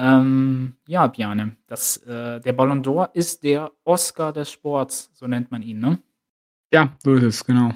[0.00, 5.50] Ähm, ja, Bjarne, das äh, der Ballon d'Or ist der Oscar des Sports, so nennt
[5.50, 5.98] man ihn, ne?
[6.72, 7.70] Ja, so ist es, genau.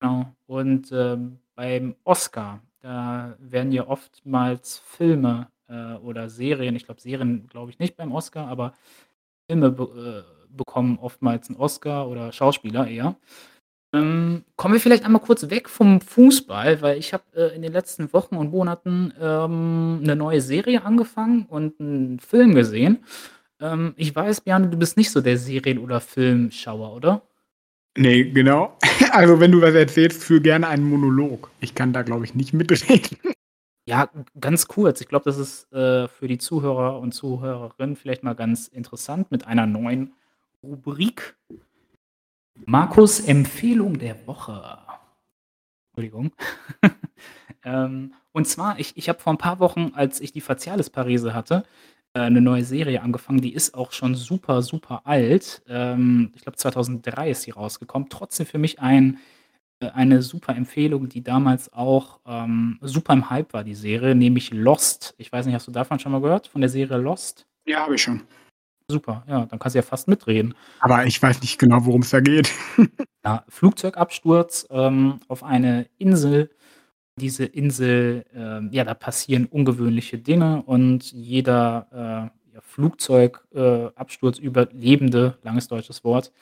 [0.00, 0.26] Genau.
[0.46, 7.46] Und, ähm, beim Oscar, da werden ja oftmals Filme, äh, oder Serien ich glaube, Serien
[7.46, 8.72] glaube ich nicht beim Oscar, aber
[9.48, 13.16] Filme be äh, bekommen oftmals 'n Oscar oder Schauspieler eher.
[13.94, 17.72] Ähm, kommen wir vielleicht einmal kurz weg vom Fußball, weil ich habe, äh, in den
[17.72, 23.04] letzten Wochen und Monaten, ähm, 'ne neue Serie angefangen und 'n Film gesehen.
[23.60, 27.22] Ähm, ich weiß, Bjarne, du bist nicht so der Serien oder Filmschauer, oder?
[27.96, 28.76] Ne, genau.
[29.12, 31.50] Also, wenn du was erzählst, führ gerne einen Monolog.
[31.60, 33.18] Ich kann da, glaube ich, nicht mitreden.
[33.88, 34.08] Ja,
[34.40, 35.00] ganz kurz.
[35.00, 39.46] Ich glaube, das ist, äh, für die Zuhörer und Zuhörerinnen vielleicht mal ganz interessant mit
[39.48, 40.12] einer neuen
[40.62, 41.36] Rubrik.
[42.66, 44.78] Markus' Empfehlung der Woche.
[45.96, 46.32] Entschuldigung.
[47.64, 51.64] Ähm, und zwar, ich ich habe vor 'n paar Wochen, als ich die Facialis-Parese hatte,
[52.14, 55.62] äh, 'ne neue Serie angefangen, die ist auch schon super, super alt.
[55.68, 58.08] Ähm, ich glaube, 2003 ist sie rausgekommen.
[58.10, 59.18] Trotzdem für mich ein
[59.80, 64.52] äh, eine super Empfehlung, die damals auch, ähm, super im Hype war, die Serie, nämlich
[64.52, 65.14] Lost.
[65.18, 67.46] Ich weiß nicht, hast du davon schon mal gehört, von der Serie Lost?
[67.66, 68.22] Ja, habe ich schon.
[68.88, 70.54] Super, ja, dann kannst du ja fast mitreden.
[70.80, 72.50] Aber ich weiß nicht genau, worum's da geht.
[73.24, 76.50] Ja, Flugzeugabsturz, ähm, auf eine Insel.
[77.16, 85.38] Diese Insel, ähm, ja, da passieren ungewöhnliche Dinge und jeder, äh, ja, Flugzeug äh, Absturzüberlebende,
[85.42, 86.32] langes deutsches Wort,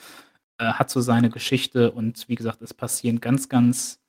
[0.58, 4.00] äh, hat so seine Geschichte und wie gesagt, es passieren ganz, ganz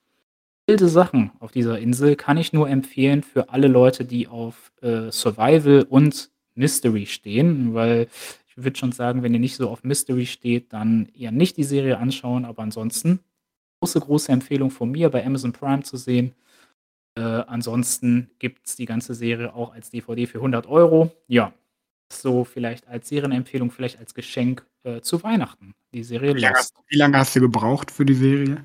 [0.67, 2.15] wilde Sachen auf dieser Insel.
[2.15, 8.07] Kann ich nur empfehlen für alle Leute, die auf, äh, Survival und Mystery stehen, weil
[8.47, 11.63] ich würde schon sagen, wenn ihr nicht so auf Mystery steht, dann eher nicht die
[11.63, 13.19] Serie anschauen, aber ansonsten
[13.79, 16.33] große, große Empfehlung von mir, bei Amazon Prime zu sehen.
[17.17, 21.11] Äh, ansonsten gibt's die ganze Serie auch als DVD für 100 €.
[21.27, 21.53] Ja,
[22.11, 26.75] so vielleicht als Serienempfehlung, vielleicht als Geschenk, äh, zu Weihnachten, die Serie Wie lange hast
[26.87, 28.63] wie lange hast du gebraucht für die Serie?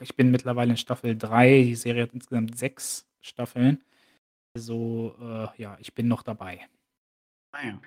[0.00, 1.62] Ich bin mittlerweile in Staffel 3.
[1.64, 3.82] Die Serie hat insgesamt 6 Staffeln.
[4.56, 6.60] Also, äh, ja, ich bin noch dabei.
[7.52, 7.80] Ah ja.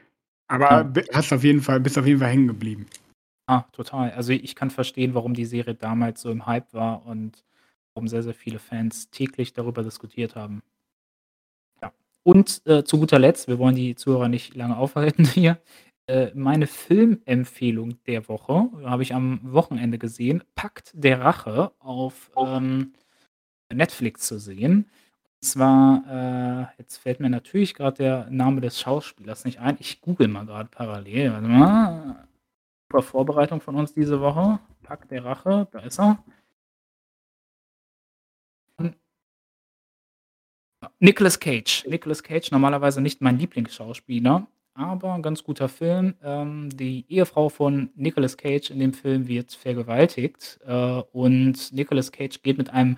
[0.49, 1.04] Aber Ja.
[1.13, 2.88] hast auf jeden Fall bist auf jeden Fall hängen geblieben.
[3.47, 4.12] Ah, total.
[4.12, 7.43] Also, ich kann verstehen, warum die Serie damals so im Hype war und
[7.93, 10.62] warum sehr, sehr viele Fans täglich darüber diskutiert haben.
[11.82, 11.91] Ja.
[12.23, 15.58] Und, äh, zu guter Letzt, wir wollen die Zuhörer nicht lange aufhalten hier,
[16.08, 22.93] äh, meine Filmempfehlung der Woche habe ich am Wochenende gesehen, „Pakt der Rache“ auf, ähm,
[23.73, 24.88] Netflix zu sehen.
[25.41, 26.04] Und zwar,
[26.71, 29.78] äh jetzt fällt mir natürlich grad der Name des Schauspielers nicht ein.
[29.80, 31.34] Ich google mal grad parallel.
[31.34, 32.28] Warte mal.
[32.91, 34.60] Super Vorbereitung von uns diese Woche.
[34.84, 36.23] „Pakt der Rache“, da ist er.
[41.01, 41.85] Nicolas Cage.
[41.88, 46.15] Nicolas Cage, normalerweise nicht mein Lieblingsschauspieler, aber 'n ganz guter Film.
[46.21, 52.41] Ähm, die Ehefrau von Nicolas Cage in dem Film wird vergewaltigt, äh, und Nicolas Cage
[52.43, 52.97] geht mit einem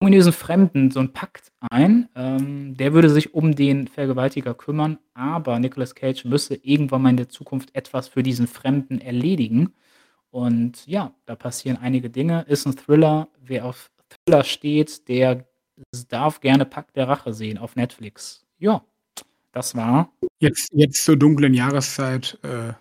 [0.00, 2.10] ominösen Fremden so 'n Pakt ein.
[2.14, 7.16] Ähm, der würde sich um den Vergewaltiger kümmern, aber Nicolas Cage müsse irgendwann mal in
[7.18, 9.74] der Zukunft etwas für diesen Fremden erledigen.
[10.30, 12.44] Und ja, da passieren einige Dinge.
[12.48, 13.28] Ist 'n Thriller.
[13.42, 13.90] Wer auf
[14.26, 15.46] Thriller steht, der
[15.92, 18.46] s darf gerne „Pakt der Rache“ sehen auf Netflix.
[18.58, 18.84] Ja,
[19.52, 22.72] das war Jetzt jetzt zur dunklen Jahreszeit, äh,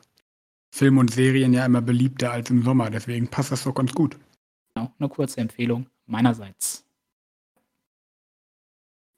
[0.73, 4.17] Film und Serien ja immer beliebter als im Sommer, deswegen passt das doch ganz gut.
[4.75, 6.83] Genau, 'ne kurze Empfehlung meinerseits.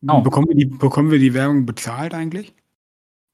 [0.01, 0.21] Genau.
[0.21, 2.55] Bekommen wir die bekommen wir die Werbung bezahlt eigentlich?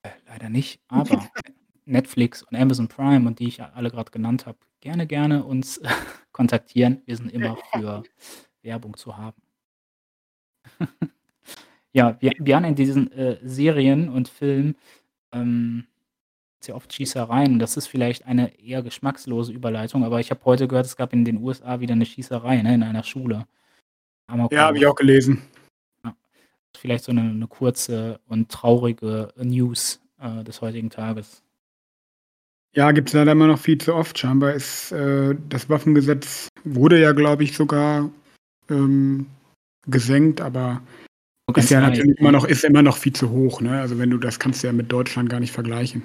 [0.03, 1.29] Äh, leider nicht, aber
[1.85, 5.81] Netflix und Amazon Prime und die ich alle grad genannt habe, gerne, gerne uns
[6.33, 7.01] kontaktieren.
[7.05, 8.03] Wir sind immer für
[8.63, 9.41] Werbung zu haben.
[11.93, 14.75] Ja, wir wir haben in diesen, äh, Serien und Filmen,
[15.33, 15.85] ähm,
[16.61, 17.59] sehr oft Schießereien.
[17.59, 21.25] Das ist vielleicht eine eher geschmackslose Überleitung, aber ich habe heute gehört, es gab in
[21.25, 23.47] den USA wieder 'ne Schießerei, ne, in einer Schule.
[24.51, 25.41] Ja, habe ich auch gelesen.
[26.05, 26.15] Ja.
[26.77, 31.41] Vielleicht so 'ne 'ne kurze und traurige News, äh, des heutigen Tages.
[32.75, 34.17] Ja, gibt's leider immer noch viel zu oft.
[34.19, 38.09] Scheinbar ist, äh das Waffengesetz wurde ja, glaube ich, sogar,
[38.69, 39.27] ähm,
[39.85, 40.81] gesenkt, aber
[41.47, 43.79] Nur ist ja natürlich immer noch ist immer noch viel zu hoch, ne?
[43.79, 46.03] Also, wenn du das kannst du ja mit Deutschland gar nicht vergleichen.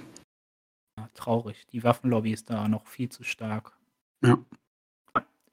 [0.99, 1.67] Ja, traurig.
[1.73, 3.73] Die Waffenlobby ist da noch viel zu stark.
[4.25, 4.39] Ja.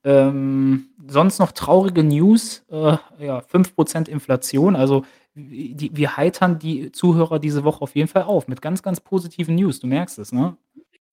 [0.03, 4.75] Ähm, sonst noch traurige News, äh, ja, 5 % Inflation.
[4.75, 5.05] Also,
[5.35, 9.55] die wir heitern die Zuhörer diese Woche auf jeden Fall auf mit ganz, ganz positiven
[9.55, 9.79] News.
[9.79, 10.55] Du merkst es, ne?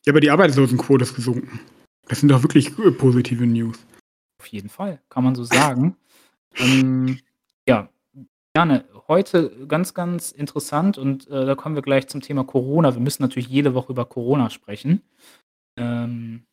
[0.05, 1.61] Ja, aber die Arbeitslosenquote ist gesunken.
[2.09, 3.79] Das sind doch wirklich, äh, positive News.
[4.40, 5.97] Auf jeden Fall, kann man so sagen.
[6.59, 7.21] Ähm,
[7.69, 7.88] ja,
[8.55, 8.85] gerne.
[9.09, 12.95] Heute ganz, ganz interessant und, äh, da kommen wir gleich zum Thema Corona.
[12.95, 15.03] Wir müssen natürlich jede Woche über Corona sprechen.
[15.79, 16.45] Ähm,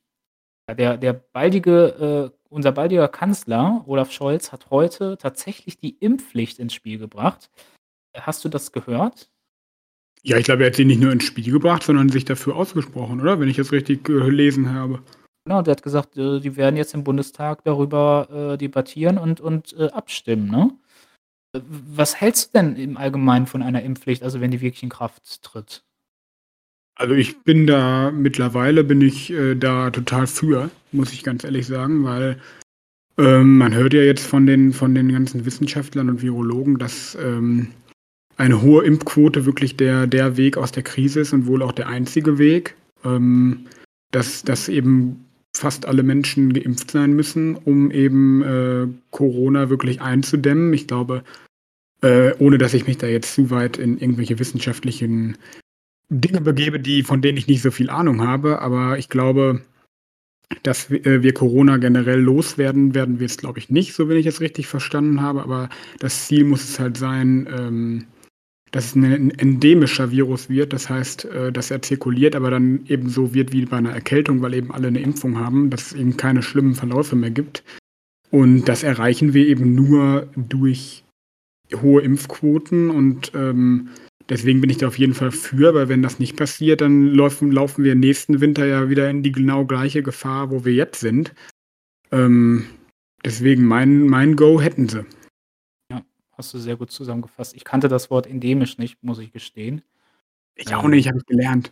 [0.70, 6.74] der der baldige äh, unser baldiger Kanzler Olaf Scholz hat heute tatsächlich die Impfpflicht ins
[6.74, 7.50] Spiel gebracht.
[8.16, 9.30] Hast du das gehört?
[10.22, 13.20] Ja, ich glaube, er hat sie nicht nur ins Spiel gebracht, sondern sich dafür ausgesprochen,
[13.20, 13.40] oder?
[13.40, 15.02] Wenn ich das richtig gelesen habe.
[15.46, 19.74] Genau, der hat gesagt, äh, die werden jetzt im Bundestag darüber, äh, debattieren und und,
[19.78, 20.72] äh, abstimmen, ne?
[21.54, 25.44] Was hältst du denn im Allgemeinen von einer Impfpflicht, also wenn die wirklich in Kraft
[25.44, 25.84] tritt?
[26.96, 32.04] Also, ich bin da mittlerweile bin ich, da total für, muss ich ganz ehrlich sagen,
[32.04, 32.40] weil,
[33.18, 37.70] ähm, man hört ja jetzt von den von den ganzen Wissenschaftlern und Virologen, dass, ähm,
[38.38, 41.88] eine hohe Impfquote wirklich der der Weg aus der Krise ist und wohl auch der
[41.90, 42.76] einzige Weg.
[43.06, 43.68] Ähm,
[44.12, 50.74] dass dass eben fast alle Menschen geimpft sein müssen, um eben, äh, Corona wirklich einzudämmen.
[50.74, 51.24] Ich glaube,
[52.02, 55.38] äh, ohne dass ich mich da jetzt zu weit in irgendwelche wissenschaftlichen
[56.10, 59.62] Dinge begebe, die von denen ich nicht so viel Ahnung habe, aber ich glaube,
[60.64, 64.42] dass äh, wir Corona generell loswerden werden wir's, glaube ich, nicht, so wenn ich es
[64.42, 68.06] richtig verstanden habe, aber das Ziel muss es halt sein, ähm,
[68.74, 70.74] dass es 'ne 'n endemischer Virus wird.
[70.74, 74.42] Das heißt, äh, dass er zirkuliert, aber dann eben so wird wie bei 'ner Erkältung,
[74.44, 77.64] weil eben alle 'ne Impfung haben, dass es eben keine schlimmen Verläufe mehr gibt.
[78.32, 81.04] Und das erreichen wir eben nur durch
[81.82, 83.90] hohe Impfquoten und, ähm,
[84.30, 87.52] deswegen bin ich da auf jeden Fall für, weil wenn das nicht passiert, dann läufen
[87.52, 91.34] laufen wir nächsten Winter ja wieder in die genau gleiche Gefahr, wo wir jetzt sind.
[92.12, 92.66] Ähm,
[93.26, 95.06] deswegen mein mein Go hätten sie.
[96.34, 97.56] Hast du sehr gut zusammengefasst.
[97.56, 99.84] Ich kannte das Wort endemisch nicht, muss ich gestehen.
[100.56, 101.72] Ich auch Ähm nicht, habe ich gelernt.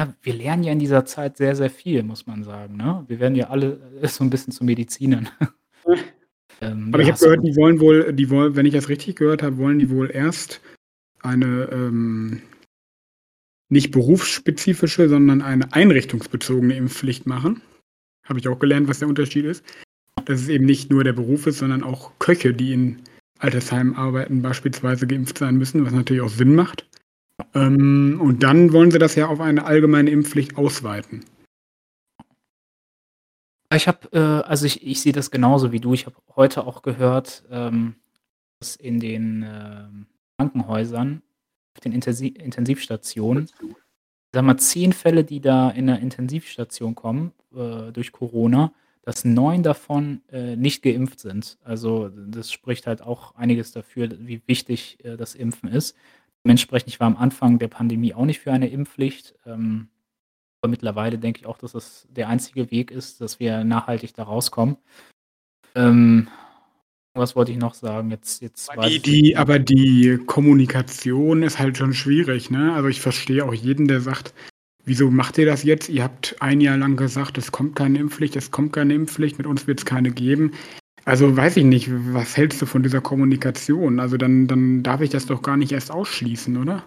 [0.00, 3.04] Ja, wir lernen ja in dieser Zeit sehr, sehr viel, muss man sagen, ne?
[3.06, 5.28] Wir werden ja alle, äh, so 'n bisschen zu Medizinern.
[6.60, 9.16] Ähm, Aber ja, ich habe gehört, die wollen wohl, die wollen, wenn ich das richtig
[9.16, 10.60] gehört habe, wollen die wohl erst
[11.20, 12.42] eine ähm,
[13.68, 17.60] nicht berufsspezifische, sondern eine einrichtungsbezogene Impfpflicht machen.
[18.24, 19.64] Habe ich auch gelernt, was der Unterschied ist.
[20.24, 23.00] Dass es eben nicht nur der Beruf ist, sondern auch Köche, die in
[23.44, 26.88] Altersheimen arbeiten, beispielsweise geimpft sein müssen, was natürlich auch Sinn macht.
[27.54, 31.24] Ähm, und dann wollen sie das ja auf eine allgemeine Impfpflicht ausweiten.
[33.72, 35.94] Ich habe, äh, also ich, ich sehe das genauso wie du.
[35.94, 37.96] Ich habe heute auch gehört, ähm,
[38.60, 39.84] dass in den äh,
[40.38, 41.22] Krankenhäusern,
[41.76, 43.50] auf den Intensiv Intensivstationen,
[44.32, 48.72] sagen wir zehn Fälle, die da in der Intensivstation kommen äh, durch Corona,
[49.04, 51.58] dass neun davon äh, nicht geimpft sind.
[51.62, 55.96] Also das spricht halt auch einiges dafür, wie wichtig äh, das Impfen ist.
[56.44, 59.34] Dementsprechend, ich war am Anfang der Pandemie auch nicht für eine Impfpflicht.
[59.46, 59.88] Ähm,
[60.62, 64.22] aber mittlerweile denke ich auch, dass das der einzige Weg ist, dass wir nachhaltig da
[64.22, 64.78] rauskommen.
[65.74, 66.28] Ähm,
[67.14, 68.10] was wollte ich noch sagen?
[68.10, 72.72] Jetzt, jetzt aber, die, die, aber die Kommunikation ist halt schon schwierig, ne?
[72.74, 74.34] Also ich verstehe auch jeden, der sagt,
[74.84, 75.88] wieso macht ihr das jetzt?
[75.88, 79.46] Ihr habt ein Jahr lang gesagt, es kommt keine Impfpflicht, es kommt keine Impfpflicht, mit
[79.46, 80.52] uns wird es keine geben.
[81.04, 84.00] Also weiß ich nicht, was hältst du von dieser Kommunikation?
[84.00, 86.84] Also dann, dann darf ich das doch gar nicht erst ausschließen, oder?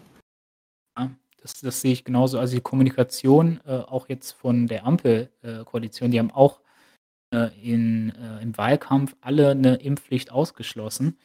[1.48, 2.40] Das, das sehe ich genauso.
[2.40, 6.60] Also die Kommunikation, äh, auch jetzt von der Ampelkoalition, äh, die haben auch
[7.34, 11.18] äh, in, äh, im Wahlkampf alle eine Impfpflicht ausgeschlossen.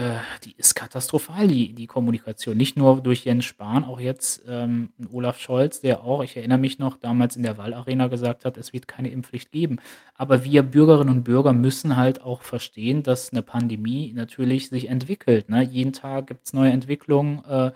[0.00, 2.56] Äh, die ist katastrophal, die, die Kommunikation.
[2.56, 6.78] Nicht nur durch Jens Spahn, auch jetzt ähm, Olaf Scholz, der auch, ich erinnere mich
[6.78, 9.78] noch, damals in der Wahlarena gesagt hat, es wird keine Impfpflicht geben.
[10.14, 15.50] Aber wir Bürgerinnen und Bürger müssen halt auch verstehen, dass eine Pandemie natürlich sich entwickelt.
[15.50, 15.62] Ne?
[15.62, 17.44] Jeden Tag gibt es neue Entwicklungen.
[17.44, 17.72] Äh,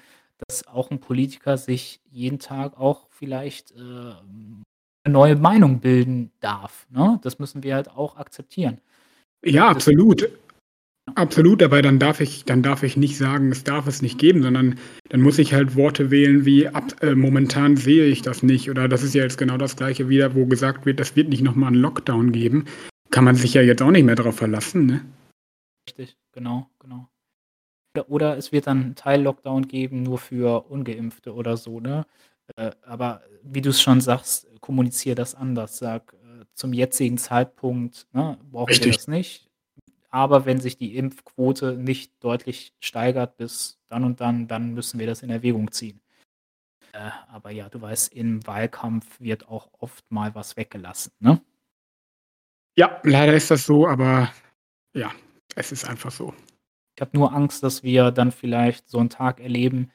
[0.49, 6.87] dass auch ein Politiker sich jeden Tag auch vielleicht äh, eine neue Meinung bilden darf.
[6.91, 7.21] Ne?
[7.23, 8.81] Das müssen wir halt auch akzeptieren.
[9.45, 10.29] Ja, absolut.
[11.17, 14.43] Absolut, aber dann darf ich, dann darf ich nicht sagen, es darf es nicht geben,
[14.43, 14.79] sondern
[15.11, 18.71] dann muss ich halt Worte wählen wie ab, äh, momentan sehe ich das nicht.
[18.71, 21.43] Oder das ist ja jetzt genau das gleiche wieder, wo gesagt wird, das wird nicht
[21.43, 22.65] nochmal einen Lockdown geben.
[23.11, 25.05] Kann man sich ja jetzt auch nicht mehr darauf verlassen, ne?
[25.87, 27.09] Richtig, genau, genau.
[28.09, 32.07] Oder es wird dann Teil-Lockdown geben, nur für Ungeimpfte oder so, ne?
[32.57, 35.79] Äh, aber wie du es schon sagst, kommuniziere das anders.
[35.79, 39.51] Sag, äh, zum jetzigen Zeitpunkt ne, brauchen wir das nicht.
[40.15, 45.09] Aber wenn sich die Impfquote nicht deutlich steigert bis dann und dann, dann müssen wir
[45.09, 46.01] das in Erwägung ziehen.
[46.93, 51.41] Äh, aber ja, du weißt, im Wahlkampf wird auch oft mal was weggelassen, ne?
[52.77, 54.33] Ja, leider ist das so, aber
[54.95, 55.11] ja,
[55.57, 56.33] es ist einfach so.
[56.95, 59.91] Ich habe nur Angst, dass wir dann vielleicht so einen Tag erleben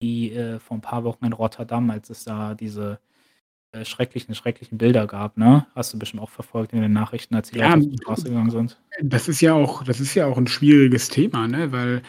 [0.00, 3.00] wie, äh, vor ein paar Wochen in Rotterdam, als es da diese,
[3.72, 5.66] äh, schrecklichen, schrecklichen Bilder gab, ne?
[5.74, 8.24] Hast du bestimmt auch verfolgt in den Nachrichten, als die Ja, Leute auf die Straße
[8.28, 8.78] gegangen sind.
[9.02, 12.02] das ist ja auch das ist ja auch 'n schwieriges Thema, ne, weil,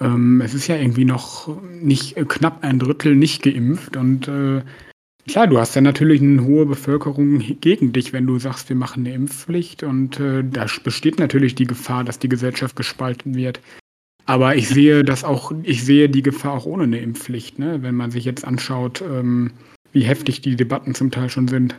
[0.00, 4.62] ähm, es ist ja irgendwie noch nicht äh, knapp ein Drittel nicht geimpft und, äh,
[5.28, 9.06] klar, du hast ja natürlich eine hohe Bevölkerung gegen dich, wenn du sagst, wir machen
[9.06, 13.60] eine Impfpflicht und, äh, da besteht natürlich die Gefahr, dass die Gesellschaft gespalten wird.
[14.26, 17.82] Aber ich sehe das auch, ich sehe die Gefahr auch ohne eine Impfpflicht, ne?
[17.82, 19.52] wenn man sich jetzt anschaut, ähm,
[19.92, 21.76] wie heftig die Debatten zum Teil schon sind.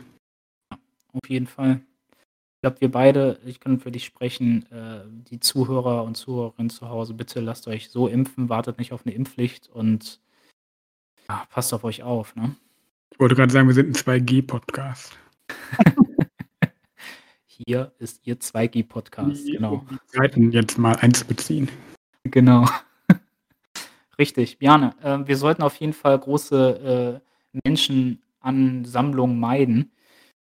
[1.12, 1.80] Auf jeden Fall.
[2.60, 6.88] Ich glaube, wir beide, ich kann für dich sprechen, äh, die Zuhörer und Zuhörerinnen zu
[6.88, 10.20] Hause, bitte lasst euch so impfen, wartet nicht auf eine Impfpflicht und
[11.28, 12.36] ja, passt auf euch auf.
[12.36, 12.54] Ne?
[13.12, 15.16] Ich wollte gerade sagen, wir sind ein 2G-Podcast.
[17.46, 19.86] Hier ist Ihr 2G-Podcast, genau.
[19.90, 21.68] Die Zeiten jetzt mal einzubeziehen.
[22.24, 22.68] Genau.
[24.18, 24.58] Richtig.
[24.58, 27.29] Bjane, äh, wir sollten auf jeden Fall große äh,
[27.64, 29.92] Menschenansammlungen meiden.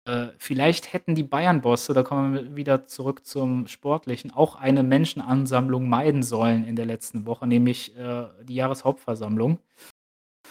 [0.05, 5.87] Äh, vielleicht hätten die Bayern-Bosse, da kommen wir wieder zurück zum Sportlichen, auch eine Menschenansammlung
[5.87, 9.59] meiden sollen in der letzten Woche, nämlich äh, die Jahreshauptversammlung.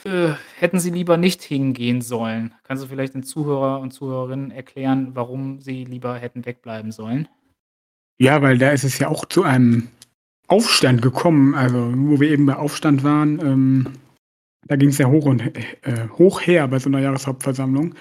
[0.04, 2.54] Äh, hätten sie lieber nicht hingehen sollen?
[2.64, 7.28] Kannst du vielleicht den Zuhörer und Zuhörerinnen erklären, warum sie lieber hätten wegbleiben sollen?
[8.18, 9.88] Ja, weil da ist es ja auch zu einem
[10.48, 13.92] Aufstand gekommen, also wo wir eben bei Aufstand waren, ähm,
[14.66, 17.94] da ging es ja hoch und äh, hoch her bei so einer Jahreshauptversammlung.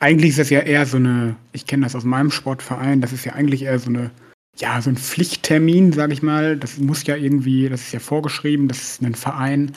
[0.00, 3.24] Eigentlich ist das ja eher so eine, ich kenne das aus meinem Sportverein, das ist
[3.24, 4.10] ja eigentlich eher so eine,
[4.56, 6.56] ja, so ein Pflichttermin, sage ich mal.
[6.56, 9.72] Das muss ja irgendwie, das ist ja vorgeschrieben, dass ein Verein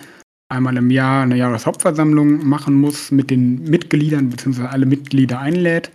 [0.49, 5.91] einmal im Jahr eine Jahreshauptversammlung machen muss mit den Mitgliedern, beziehungsweise alle Mitglieder einlädt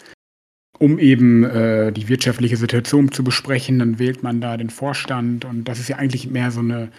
[0.81, 3.78] um eben äh, die wirtschaftliche Situation zu besprechen.
[3.78, 6.91] Dann wählt man da den Vorstand und das ist ja eigentlich mehr so eine,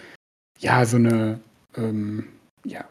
[0.60, 1.40] ja, so eine,
[1.76, 2.24] ähm,
[2.64, 2.84] ja,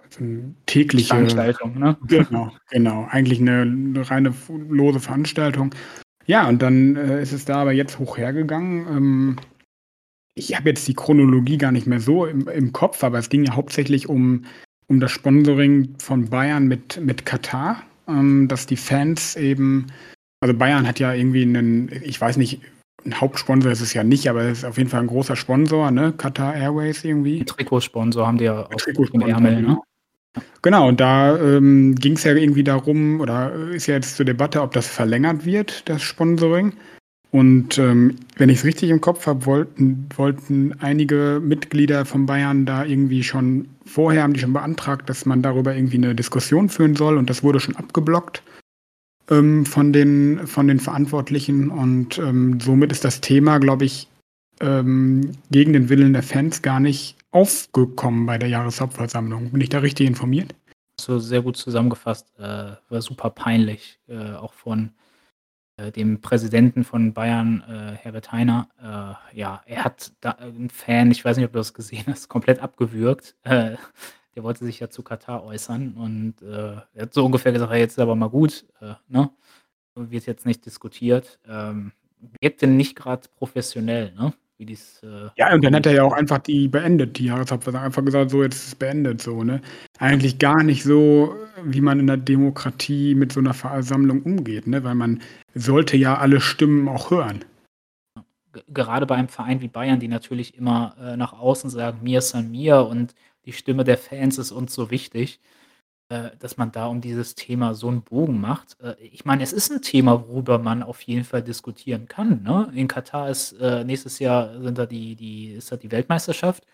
[0.66, 1.98] tägliche Veranstaltung, ne?
[2.08, 3.08] Genau, genau.
[3.10, 4.34] Eigentlich eine, eine reine
[4.70, 5.74] lose Veranstaltung.
[6.26, 8.88] Ja, und dann äh, ist es da aber jetzt hochhergegangen.
[8.88, 9.36] Ähm,
[10.36, 13.44] ich habe jetzt die Chronologie gar nicht mehr so im, im Kopf, aber es ging
[13.44, 14.46] ja hauptsächlich um,
[14.88, 19.88] um das Sponsoring von Bayern mit, mit Katar, ähm, dass die Fans eben,
[20.42, 22.62] also Bayern hat ja irgendwie einen, ich weiß nicht,
[23.06, 25.92] ein Hauptsponsor ist es ja nicht, aber es ist auf jeden Fall ein großer Sponsor,
[25.92, 26.14] ne?
[26.16, 27.40] Qatar Airways irgendwie.
[27.40, 29.62] Ein Trikotsponsor haben die ja auch im Ärmel, ne?
[29.62, 29.84] Genau.
[30.62, 34.62] genau, und da ähm, ging es ja irgendwie darum, oder ist ja jetzt zur Debatte,
[34.62, 36.74] ob das verlängert wird, das Sponsoring.
[37.32, 42.66] Und ähm, wenn ich es richtig im Kopf habe, wollten, wollten einige Mitglieder von Bayern
[42.66, 46.96] da irgendwie schon vorher haben die schon beantragt, dass man darüber irgendwie eine Diskussion führen
[46.96, 48.44] soll und das wurde schon abgeblockt
[49.32, 54.08] ähm, von, den, von den Verantwortlichen und ähm, somit ist das Thema, glaube ich,
[54.60, 59.52] ähm, gegen den Willen der Fans gar nicht aufgekommen bei der Jahreshauptversammlung.
[59.52, 60.54] Bin ich da richtig informiert?
[61.00, 64.92] So sehr gut zusammengefasst, äh, war super peinlich, äh, auch von
[65.78, 70.70] äh, dem Präsidenten von Bayern, äh, Herbert Heiner, äh, ja, er hat da äh, einen
[70.70, 73.36] Fan, ich weiß nicht, ob du das gesehen hast, komplett abgewürgt.
[74.36, 77.82] Der wollte sich ja zu Katar äußern und äh, er hat so ungefähr gesagt, hey,
[77.82, 79.30] jetzt ist aber mal gut, äh, ne?
[79.96, 81.40] Wird jetzt nicht diskutiert.
[81.48, 81.92] Ähm,
[82.40, 84.34] wirkt denn nicht gerade professionell, ne?
[84.58, 87.86] Wie dies, äh, ja, und dann hat er ja auch einfach die beendet, die Jahreshauptversammlung.
[87.88, 89.60] Einfach gesagt, so, jetzt ist es beendet, so, ne?
[89.98, 94.84] Eigentlich gar nicht so, wie man in der Demokratie mit so einer Versammlung umgeht, ne?
[94.84, 95.20] Weil man
[95.56, 97.44] sollte ja alle Stimmen auch hören.
[98.68, 102.36] Gerade bei einem Verein wie Bayern, die natürlich immer äh, nach außen sagen, mir ist
[102.36, 103.16] an mir und
[103.46, 105.40] die Stimme der Fans ist uns so wichtig,
[106.10, 108.78] äh, dass man da um dieses Thema so einen Bogen macht.
[108.82, 112.44] Äh, ich meine, es ist ein Thema, worüber man auf jeden Fall diskutieren kann.
[112.44, 112.72] Ne?
[112.76, 116.66] In Katar ist äh, nächstes Jahr sind da die, die, ist da die Weltmeisterschaft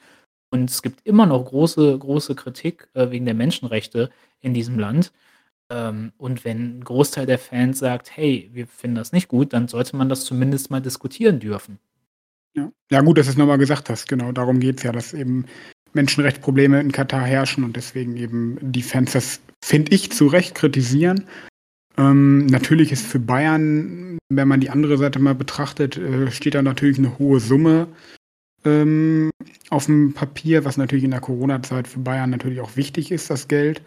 [0.49, 4.09] und es gibt immer noch große, große Kritik äh, wegen der Menschenrechte
[4.39, 5.11] in diesem Land.
[5.70, 9.68] Ähm, und wenn ein Großteil der Fans sagt, hey, wir finden das nicht gut, dann
[9.68, 11.80] sollte man das zumindest mal diskutieren dürfen.
[12.55, 14.07] Ja, ja gut, dass du es nochmal gesagt hast.
[14.07, 15.45] Genau, darum geht es ja, dass eben
[15.93, 21.25] Menschenrechtsprobleme in Katar herrschen und deswegen eben die Fans das, finde ich, zu Recht kritisieren.
[21.97, 26.61] Ähm, natürlich ist für Bayern, wenn man die andere Seite mal betrachtet, äh, steht da
[26.61, 27.88] natürlich eine hohe Summe
[28.65, 29.31] ähm,
[29.69, 33.47] auf dem Papier, was natürlich in der Corona-Zeit für Bayern natürlich auch wichtig ist, das
[33.47, 33.81] Geld.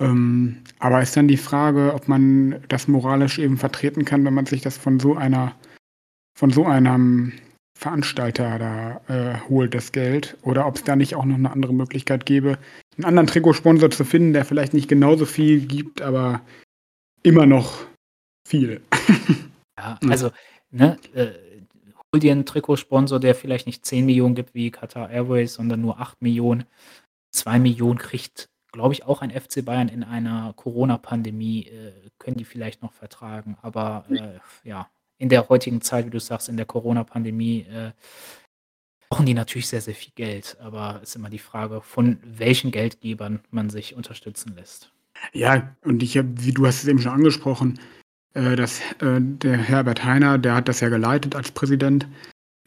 [0.00, 4.46] Ähm, aber ist dann die Frage, ob man das moralisch eben vertreten kann, wenn man
[4.46, 5.54] sich das von so einer,
[6.38, 7.32] von so einem
[7.78, 11.72] Veranstalter da äh, holt das Geld oder ob es da nicht auch noch eine andere
[11.72, 12.58] Möglichkeit gäbe,
[12.96, 16.40] einen anderen Trikotsponsor zu finden, der vielleicht nicht genauso viel gibt, aber
[17.22, 17.86] immer noch
[18.44, 18.80] viel.
[19.78, 20.32] ja, also,
[20.72, 21.28] ne, äh,
[22.12, 26.00] hol dir einen Trikotsponsor, der vielleicht nicht 10 Millionen gibt wie Qatar Airways, sondern nur
[26.00, 26.64] 8 Millionen.
[27.30, 32.44] 2 Millionen kriegt, glaube ich, auch ein FC Bayern in einer Corona-Pandemie, äh, können die
[32.44, 33.56] vielleicht noch vertragen.
[33.62, 37.90] Aber äh, ja, in der heutigen Zeit, wie du sagst, in der Corona-Pandemie, äh,
[39.08, 40.56] brauchen die natürlich sehr, sehr viel Geld.
[40.60, 44.92] Aber es ist immer die Frage, von welchen Geldgebern man sich unterstützen lässt.
[45.32, 47.80] Ja, und ich habe, wie du hast es eben schon angesprochen,
[48.34, 52.06] äh, dass äh, der Herbert Heiner, der hat das ja geleitet als Präsident,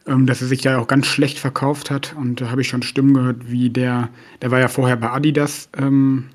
[0.06, 2.14] ähm, dass er sich ja auch ganz schlecht verkauft hat.
[2.16, 4.10] Und da habe ich schon Stimmen gehört, wie der,
[4.42, 6.28] der war ja vorher bei Adidas ähm,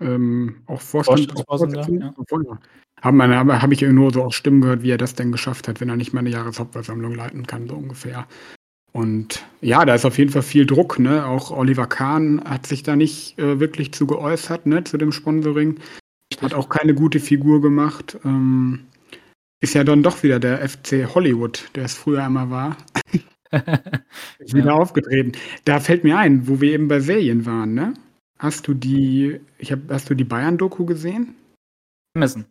[0.00, 1.36] ähm, auch Vorstand.
[1.36, 2.58] Auch Vorsitzender, ja.
[3.00, 5.80] Haben habe hab ich nur so auch Stimmen gehört, wie er das denn geschafft hat,
[5.80, 8.26] wenn er nicht mal eine Jahreshauptversammlung leiten kann, so ungefähr.
[8.92, 10.98] Und ja, da ist auf jeden Fall viel Druck.
[10.98, 11.24] Ne?
[11.26, 15.78] Auch Oliver Kahn hat sich da nicht äh, wirklich zu geäußert, ne, zu dem Sponsoring.
[16.40, 18.18] Hat auch keine gute Figur gemacht.
[18.24, 18.80] Ähm,
[19.60, 22.76] ist ja dann doch wieder der FC Hollywood, der es früher einmal war.
[24.38, 24.74] ist wieder ja.
[24.74, 25.32] aufgetreten.
[25.64, 27.94] Da fällt mir ein, wo wir eben bei Serien waren, ne?
[28.38, 31.34] Hast du die, ich hab, hast du die Bayern-Doku gesehen?
[32.14, 32.46] Messen.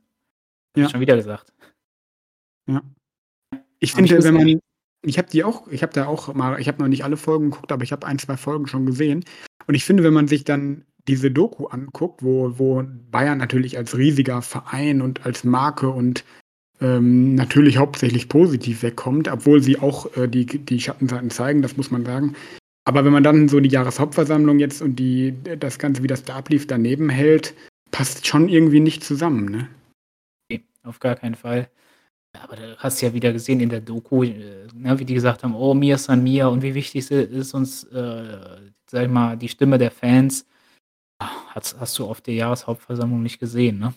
[0.75, 0.89] Ja.
[0.89, 1.53] Schon wieder gesagt.
[2.69, 2.81] Ja.
[3.79, 4.59] Ich finde, ich wenn man,
[5.03, 7.51] ich habe die auch, ich habe da auch mal, ich habe noch nicht alle Folgen
[7.51, 9.23] geguckt, aber ich habe ein, zwei Folgen schon gesehen.
[9.65, 13.97] Und ich finde, wenn man sich dann diese Doku anguckt, wo, wo Bayern natürlich als
[13.97, 16.25] riesiger Verein und als Marke und
[16.81, 21.91] ähm, natürlich hauptsächlich positiv wegkommt, obwohl sie auch äh, die, die Schattenseiten zeigen, das muss
[21.91, 22.35] man sagen.
[22.87, 26.37] Aber wenn man dann so die Jahreshauptversammlung jetzt und die, das Ganze, wie das da
[26.37, 27.53] ablief, daneben hält,
[27.91, 29.69] passt schon irgendwie nicht zusammen, ne?
[30.83, 31.69] auf gar keinen Fall.
[32.41, 35.53] Aber du hast ja wieder gesehen in der Doku, äh, ne, wie die gesagt haben,
[35.53, 39.49] oh, mir ist an mir und wie wichtig ist uns, äh, sag ich mal, die
[39.49, 40.45] Stimme der Fans.
[41.19, 43.93] Hast, hast du auf der Jahreshauptversammlung nicht gesehen, ne?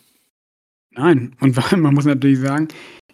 [0.90, 2.66] Nein, und man muss natürlich sagen,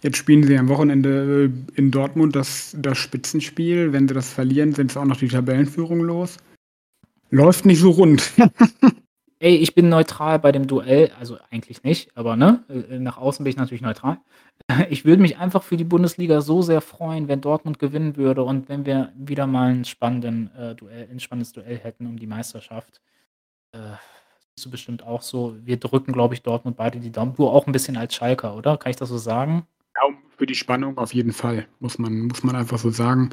[0.02, 3.92] jetzt spielen sie am Wochenende äh, in Dortmund das, das Spitzenspiel.
[3.92, 6.36] Wenn sie das verlieren, sind sie auch noch die Tabellenführung los.
[7.30, 8.32] Läuft nicht so rund.
[9.40, 13.44] ey, ich bin neutral bei dem Duell, also eigentlich nicht, aber ne, äh, nach außen
[13.44, 14.18] bin ich natürlich neutral.
[14.90, 18.68] Ich würde mich einfach für die Bundesliga so sehr freuen, wenn Dortmund gewinnen würde und
[18.68, 23.00] wenn wir wieder mal 'n spannenden, äh, Duell 'n spannendes Duell hätten um die Meisterschaft.
[23.72, 23.78] Äh,
[24.62, 25.56] du bestimmt auch so.
[25.64, 27.34] Wir drücken, glaube ich, Dortmund beide die Daumen.
[27.36, 28.76] Du auch 'n bisschen als Schalker, oder?
[28.78, 29.66] Kann ich das so sagen?
[30.00, 33.30] Daumen für die Spannung auf jeden Fall, muss man muss man einfach so sagen.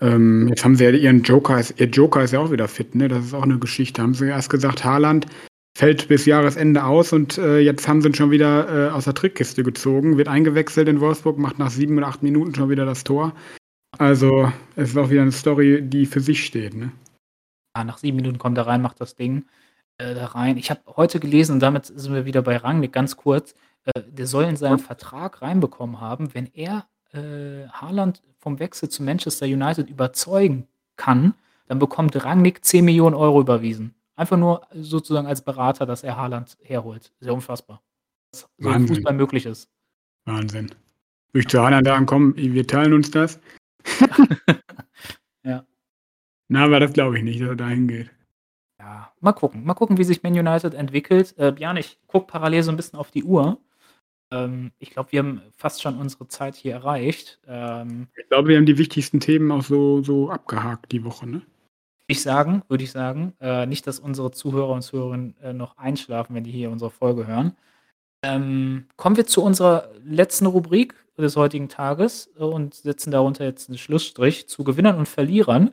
[0.00, 3.08] Ähm, jetzt haben sie ja ihren Joker ihr Joker ist ja auch wieder fit, ne?
[3.08, 4.02] Das ist auch 'ne Geschichte.
[4.02, 5.26] Haben sie erst gesagt, Haaland
[5.78, 9.14] fällt bis Jahresende aus und, äh, jetzt haben sie ihn schon wieder, äh, aus der
[9.14, 13.04] Trickkiste gezogen, wird eingewechselt in Wolfsburg, macht nach 7 oder 8 Minuten schon wieder das
[13.04, 13.34] Tor.
[13.98, 16.92] Also, es ist auch wieder 'ne Story, die für sich steht, ne?
[17.74, 19.46] Ah, nach 7 Minuten kommt er rein, macht das Ding,
[19.98, 20.58] äh, da rein.
[20.58, 23.54] Ich habe heute gelesen und damit sind wir wieder bei Rangnick, ganz kurz,
[23.84, 29.02] äh, der soll in seinen Vertrag reinbekommen haben, wenn er, äh, Haaland vom Wechsel zu
[29.02, 30.66] Manchester United überzeugen
[30.96, 31.34] kann,
[31.68, 33.94] dann bekommt Rangnick 10.000.000 Euro überwiesen.
[34.16, 37.12] Einfach nur sozusagen als Berater, dass er Haaland herholt.
[37.20, 37.82] Ja unfassbar.
[38.32, 38.88] Was so im.
[38.88, 39.68] Fußball möglich ist.
[40.26, 40.66] Wahnsinn.
[41.32, 43.40] Würde ich zu Haaland sagen: „Komm, wir teilen uns das?“
[45.44, 45.64] Ja.
[46.48, 48.10] Na, aber das glaube ich nicht, dass er dahin geht.
[48.80, 49.64] Ja, mal gucken.
[49.64, 51.34] Mal gucken, wie sich Man United entwickelt.
[51.38, 53.58] Äh, Björn, ich gucke parallel so 'n bisschen auf die Uhr.
[54.32, 57.40] Ähm, ich glaube, wir haben fast schon unsere Zeit hier erreicht.
[57.46, 61.42] Ähm Ich glaube, wir haben die wichtigsten Themen auch so so abgehakt die Woche, ne?
[62.08, 63.34] Ich sagen würde ich sagen.
[63.40, 67.26] Äh, nicht, dass unsere Zuhörer und Zuhörerinnen, äh, noch einschlafen, wenn die hier unsere Folge
[67.26, 67.56] hören.
[68.24, 73.78] Ähm, kommen wir zu unserer letzten Rubrik des heutigen Tages und setzen darunter jetzt 'n
[73.78, 75.72] Schlussstrich zu Gewinnern und Verlierern.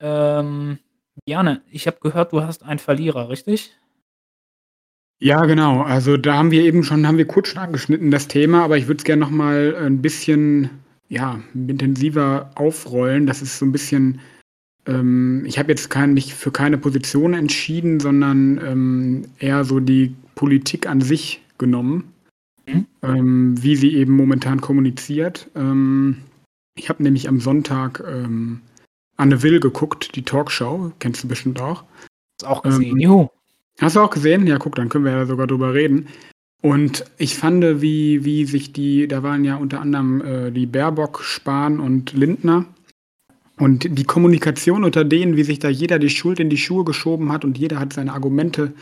[0.00, 0.78] Ähm,
[1.26, 3.76] Bjarne, ich habe gehört, du hast einen Verlierer, richtig?
[5.20, 5.80] Ja, genau.
[5.82, 8.86] Also, da haben wir eben schon haben wir kurz schon angeschnitten, das Thema, aber ich
[8.86, 10.68] würde es gern noch mal 'n bisschen,
[11.08, 13.26] ja, intensiver aufrollen.
[13.26, 14.20] Das ist so 'n bisschen
[14.86, 20.14] ähm, ich habe jetzt kein mich für keine Position entschieden, sondern, ähm, eher so die
[20.36, 22.12] Politik an sich genommen,
[22.68, 22.86] Mhm.
[23.02, 25.50] ähm, wie sie eben momentan kommuniziert.
[25.56, 26.18] Ähm,
[26.76, 28.62] ich habe nämlich am Sonntag, ähm,
[29.18, 31.84] Anne Will geguckt, die Talkshow, kennst du bestimmt auch.
[32.42, 33.28] Hast auch gesehen, Ähm, juhu.
[33.80, 34.46] Hast du auch gesehen?
[34.46, 36.08] Ja, guck, dann können wir ja sogar drüber reden.
[36.62, 41.22] Und ich fande, wie wie sich die da waren ja unter anderem, äh, die Baerbock,
[41.22, 42.66] Spahn und Lindner.
[43.58, 47.32] Und die Kommunikation unter denen, wie sich da jeder die Schuld in die Schuhe geschoben
[47.32, 48.72] hat und jeder hat seine Argumente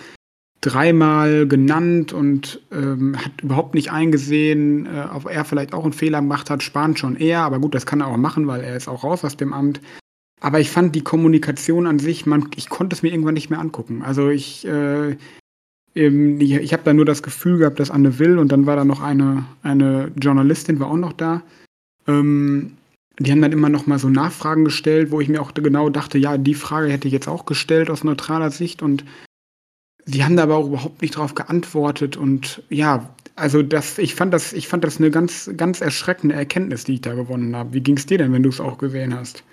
[0.63, 6.21] dreimal genannt und, ähm, hat überhaupt nicht eingesehen, äh, ob er vielleicht auch 'n Fehler
[6.21, 8.89] gemacht hat, Spahn schon eher, aber gut, das kann er auch machen, weil er ist
[8.89, 9.81] auch raus aus dem Amt.
[10.41, 13.61] Aber ich fand die Kommunikation an sich man ich konnte es mir irgendwann nicht mehr
[13.61, 14.03] angucken.
[14.03, 15.13] Also, ich, äh,
[15.95, 18.85] ich ich habe da nur das Gefühl gehabt, dass Anne Will und dann war da
[18.85, 21.43] noch eine eine Journalistin war auch noch da.
[22.09, 22.73] Ähm,
[23.21, 26.19] die haben dann immer noch mal so Nachfragen gestellt, wo ich mir auch genau dachte:
[26.19, 29.05] „Ja, die Frage hätte ich jetzt auch gestellt aus neutraler Sicht.“ Und
[30.07, 34.35] die haben da aber auch überhaupt nicht drauf geantwortet und ja, also, das ich fand
[34.35, 37.75] das ich fand das 'ne ganz ganz erschreckende Erkenntnis, die ich da gewonnen habe.
[37.75, 39.45] Wie ging's dir denn, wenn du's auch gesehen hast?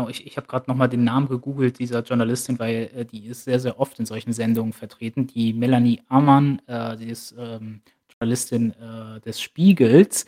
[0.00, 3.26] Genau, ich ich habe grad noch mal den Namen gegoogelt dieser Journalistin, weil, äh, die
[3.26, 5.26] ist sehr, sehr oft in solchen Sendungen vertreten.
[5.26, 7.82] Die Melanie Ammann, äh, sie ist, ähm,
[8.18, 10.24] Journalistin, äh, des Spiegels.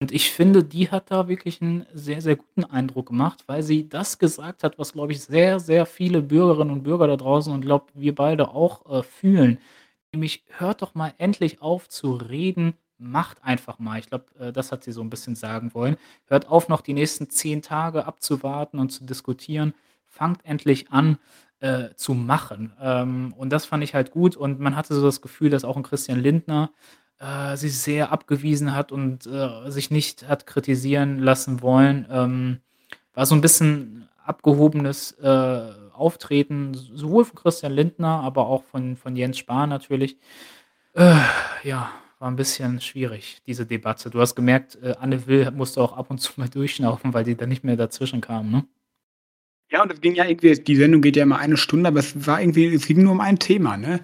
[0.00, 3.88] Und ich finde, die hat da wirklich 'n sehr, sehr guten Eindruck gemacht, weil sie
[3.88, 7.62] das gesagt hat, was, glaube ich, sehr, sehr viele Bürgerinnen und Bürger da draußen und
[7.62, 9.58] glaube, wir beide auch, äh, fühlen.
[10.12, 14.72] Nämlich: „Hört doch mal endlich auf zu reden, macht einfach mal.“ Ich glaube, äh, das
[14.72, 15.96] hat sie so 'n bisschen sagen wollen.
[16.26, 19.74] Hört auf, noch die nächsten 10 Tage abzuwarten und zu diskutieren.
[20.08, 21.18] Fangt endlich an,
[21.60, 22.72] äh, zu machen.
[22.80, 25.76] Ähm, und das fand ich halt gut und man hatte so das Gefühl, dass auch
[25.76, 26.70] 'n Christian Lindner,
[27.18, 32.06] äh, sie sehr abgewiesen hat und, äh, sich nicht hat kritisieren lassen wollen.
[32.10, 32.60] Ähm,
[33.14, 39.16] war so 'n bisschen abgehobenes, äh, Auftreten, sowohl von Christian Lindner, aber auch von von
[39.16, 40.18] Jens Spahn natürlich.
[41.64, 44.08] Ja, war 'n bisschen schwierig, diese Debatte.
[44.10, 47.36] Du hast gemerkt, äh, Anne Will musste auch ab und zu mal durchschnaufen, weil die
[47.36, 48.64] da nicht mehr dazwischen kam, ne?
[49.70, 52.26] Ja, und es ging ja irgendwie die Sendung geht ja immer 1 Stunde, aber es
[52.26, 54.00] war irgendwie es ging nur um ein Thema, ne?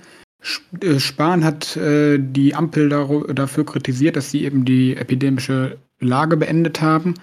[0.80, 6.80] Äh, Spahn hat, äh, die Ampel dafür kritisiert, dass sie eben die epidemische Lage beendet
[6.80, 7.14] haben,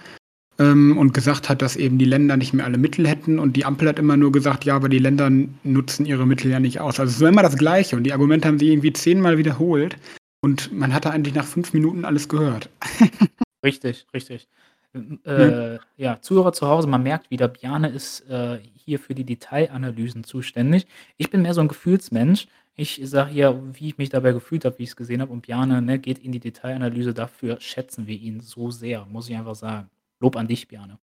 [0.58, 3.38] ähm, und gesagt hat, dass eben die Länder nicht mehr alle Mittel hätten.
[3.40, 5.30] Und die Ampel hat immer nur gesagt: „Ja, aber die Länder
[5.64, 8.48] nutzen ihre Mittel ja nicht aus.“ Also, es war immer das Gleiche und die Argumente
[8.48, 9.96] haben sie irgendwie zehnmal wiederholt
[10.40, 12.70] und man hatte eigentlich nach 5 Minuten alles gehört.
[13.64, 14.48] Richtig, richtig.
[15.24, 20.24] Äh, ja, Zuhörer zu Hause, man merkt wieder, Bjarne ist, äh, hier für die Detailanalysen
[20.24, 20.86] zuständig.
[21.18, 22.48] Ich bin mehr so 'n Gefühlsmensch.
[22.74, 25.82] Ich sage hier, wie ich mich dabei gefühlt habe, wie ich's gesehen habe und Bjarne,
[25.82, 27.12] ne, geht in die Detailanalyse.
[27.12, 29.90] Dafür schätzen wir ihn so sehr, muss ich einfach sagen.
[30.20, 30.98] Lob an dich, Bjarne.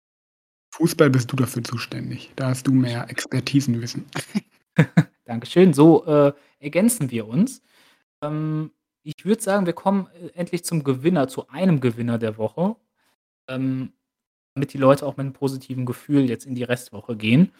[0.76, 2.32] Fußball bist du dafür zuständig.
[2.36, 4.06] Da hast du mehr Expertisenwissen.
[5.26, 5.74] Dankeschön.
[5.74, 7.62] So, äh, ergänzen wir uns.
[8.22, 8.72] Ähm,
[9.04, 12.76] ich würde sagen, wir kommen, äh, endlich zum Gewinner, zu einem Gewinner der Woche,
[13.50, 13.94] ähm,
[14.56, 17.52] damit die Leute auch mit 'nem positiven Gefühl jetzt in die Restwoche gehen.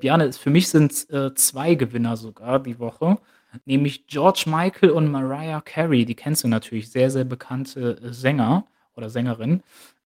[0.00, 3.18] Bjarne, für mich sind's, äh, 2 Gewinner sogar die Woche,
[3.66, 6.04] nämlich George Michael und Mariah Carey.
[6.06, 8.66] Die kennst du natürlich, sehr, sehr bekannte, äh, Sänger
[8.96, 9.62] oder Sängerin.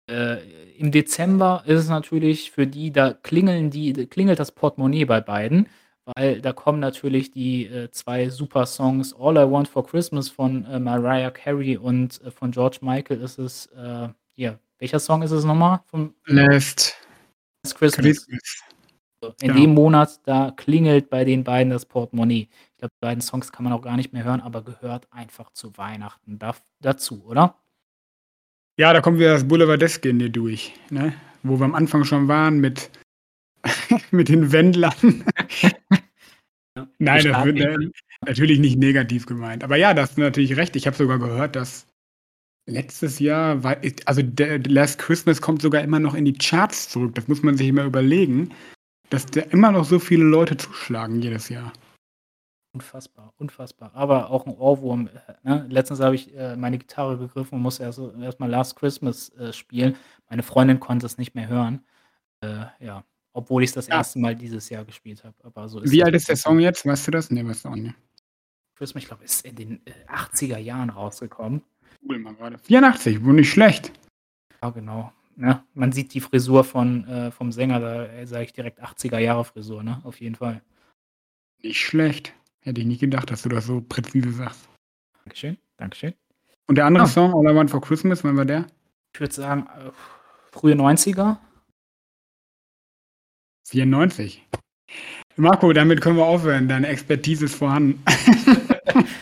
[0.10, 0.40] Äh,
[0.80, 5.68] im Dezember ist es natürlich für die da klingeln die klingelt das Portemonnaie bei beiden,
[6.16, 10.66] weil da kommen natürlich die, äh, 2 super Songs „All I Want for Christmas“ von,
[10.66, 15.32] äh, Mariah Carey und, äh, von George Michael ist es, äh hier, welcher Song ist
[15.32, 16.96] es noch mal vom „Last
[17.64, 18.28] Christmas.
[18.28, 18.60] Christmas“.
[19.22, 19.56] So, in Genau.
[19.62, 22.50] dem Monat, da klingelt bei den beiden das Portemonnaie.
[22.74, 25.52] Ich glaube, die beiden Songs kann man auch gar nicht mehr hören, aber gehört einfach
[25.54, 27.56] zu Weihnachten daf dazu, oder?
[28.80, 31.12] Ja, da kommt wieder das Boulevardeske in dir durch, ne?
[31.42, 32.92] Wo wir am Anfang schon waren mit
[34.12, 35.24] mit den Wendlern.
[35.64, 37.92] Ja, Nein, das wird, ne,
[38.26, 39.64] natürlich nicht negativ gemeint.
[39.64, 40.76] Aber ja, da hast du natürlich recht.
[40.76, 41.88] Ich habe sogar gehört, dass
[42.70, 47.16] letztes Jahr war also der „Last Christmas“ kommt sogar immer noch in die Charts zurück.
[47.16, 48.52] Das muss man sich mal überlegen,
[49.10, 51.74] dass da immer noch so viele Leute zuschlagen jedes Jahr.
[52.76, 53.92] Unfassbar, unfassbar.
[53.96, 55.66] Aber auch 'n Ohrwurm, äh, ne?
[55.70, 59.54] Letztens habe ich, äh, meine Gitarre gegriffen und musste erst so erst „Last Christmas“, äh,
[59.54, 59.96] spielen.
[60.30, 61.86] Meine Freundin konnte es nicht mehr hören.
[62.42, 63.04] Äh, ja,
[63.38, 64.00] obwohl ich's das Ja.
[64.00, 64.16] 1.
[64.20, 66.36] Mal dieses Jahr gespielt habe, aber so ist Wie alt ist der.
[66.36, 66.86] Song jetzt?
[66.86, 67.30] Weißt du das?
[67.30, 67.96] Ne, weißt du auch nicht.
[68.76, 71.62] Christmas, ich glaube, ist in den, äh, 80er Jahren rausgekommen.
[72.02, 72.58] Google mal grade.
[72.60, 73.92] 84, wohl nicht schlecht.
[74.62, 75.64] Ja, genau, ne?
[75.74, 79.46] Man sieht die Frisur von äh, vom Sänger, da, äh, sage ich direkt 80er Jahre
[79.46, 80.02] Frisur, ne?
[80.04, 80.62] Auf jeden Fall.
[81.64, 82.34] Nicht schlecht.
[82.62, 84.68] Hätte ich nicht gedacht, dass du das so präzise sagst.
[85.26, 86.14] Dankeschön, Dankeschön.
[86.68, 87.10] Und der andere Ja.
[87.10, 88.68] Song, „All I Want for Christmas“, wann war der?
[89.14, 89.92] Ich würde sagen, äh,
[90.52, 91.40] frühe 90er.
[93.68, 94.42] 94.
[95.36, 96.68] Marco, damit können wir aufhören.
[96.68, 98.04] Deine Expertise ist vorhanden.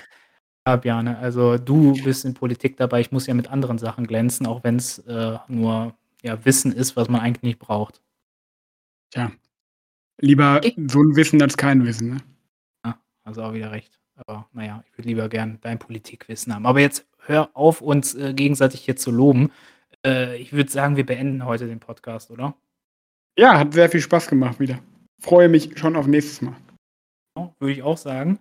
[0.68, 3.00] Ja, Bjarne, also du bist in Politik dabei.
[3.00, 5.94] Ich muss ja mit anderen Sachen glänzen, auch wenn's, äh, nur,
[6.24, 8.02] ja, Wissen ist, was man eigentlich nicht braucht.
[9.12, 9.32] Tja,
[10.20, 12.18] lieber so 'n Wissen als kein Wissen, ne?
[12.86, 14.00] Ja, hast du auch wieder recht.
[14.16, 16.66] Aber na ja, ich würde lieber gern dein Politikwissen haben.
[16.66, 19.52] Aber jetzt hör auf, uns, äh, gegenseitig hier zu loben.
[20.06, 22.56] Äh, ich würde sagen, wir beenden heute den Podcast, oder?
[23.38, 24.80] Ja, hat sehr viel Spaß gemacht wieder.
[25.20, 26.56] Freue mich schon auf nächstes Mal.
[27.38, 28.40] Ja, würde ich auch sagen.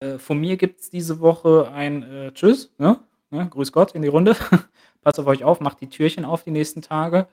[0.00, 3.00] Äh, von mir gibt's diese Woche ein, äh, Tschüss, ne?
[3.30, 3.48] Ne?
[3.48, 4.34] Grüß Gott in die Runde.
[5.02, 7.28] Passt auf euch auf, macht die Türchen auf die nächsten Tage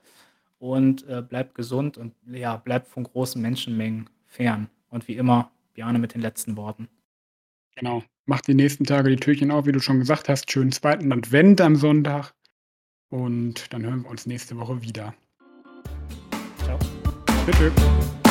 [0.60, 4.70] und, äh, bleibt gesund und ja, bleibt von großen Menschenmengen fern.
[4.90, 6.88] Und wie immer, Bjarne mit den letzten Worten.
[7.76, 8.04] Genau.
[8.26, 10.52] Macht die nächsten Tage die Türchen auf, wie du schon gesagt hast.
[10.52, 11.12] Schönen 2.
[11.12, 12.34] Advent am Sonntag.
[13.10, 15.14] Und dann hören wir uns nächste Woche wieder.
[17.48, 17.72] Tschüss.
[17.74, 18.27] tschüss.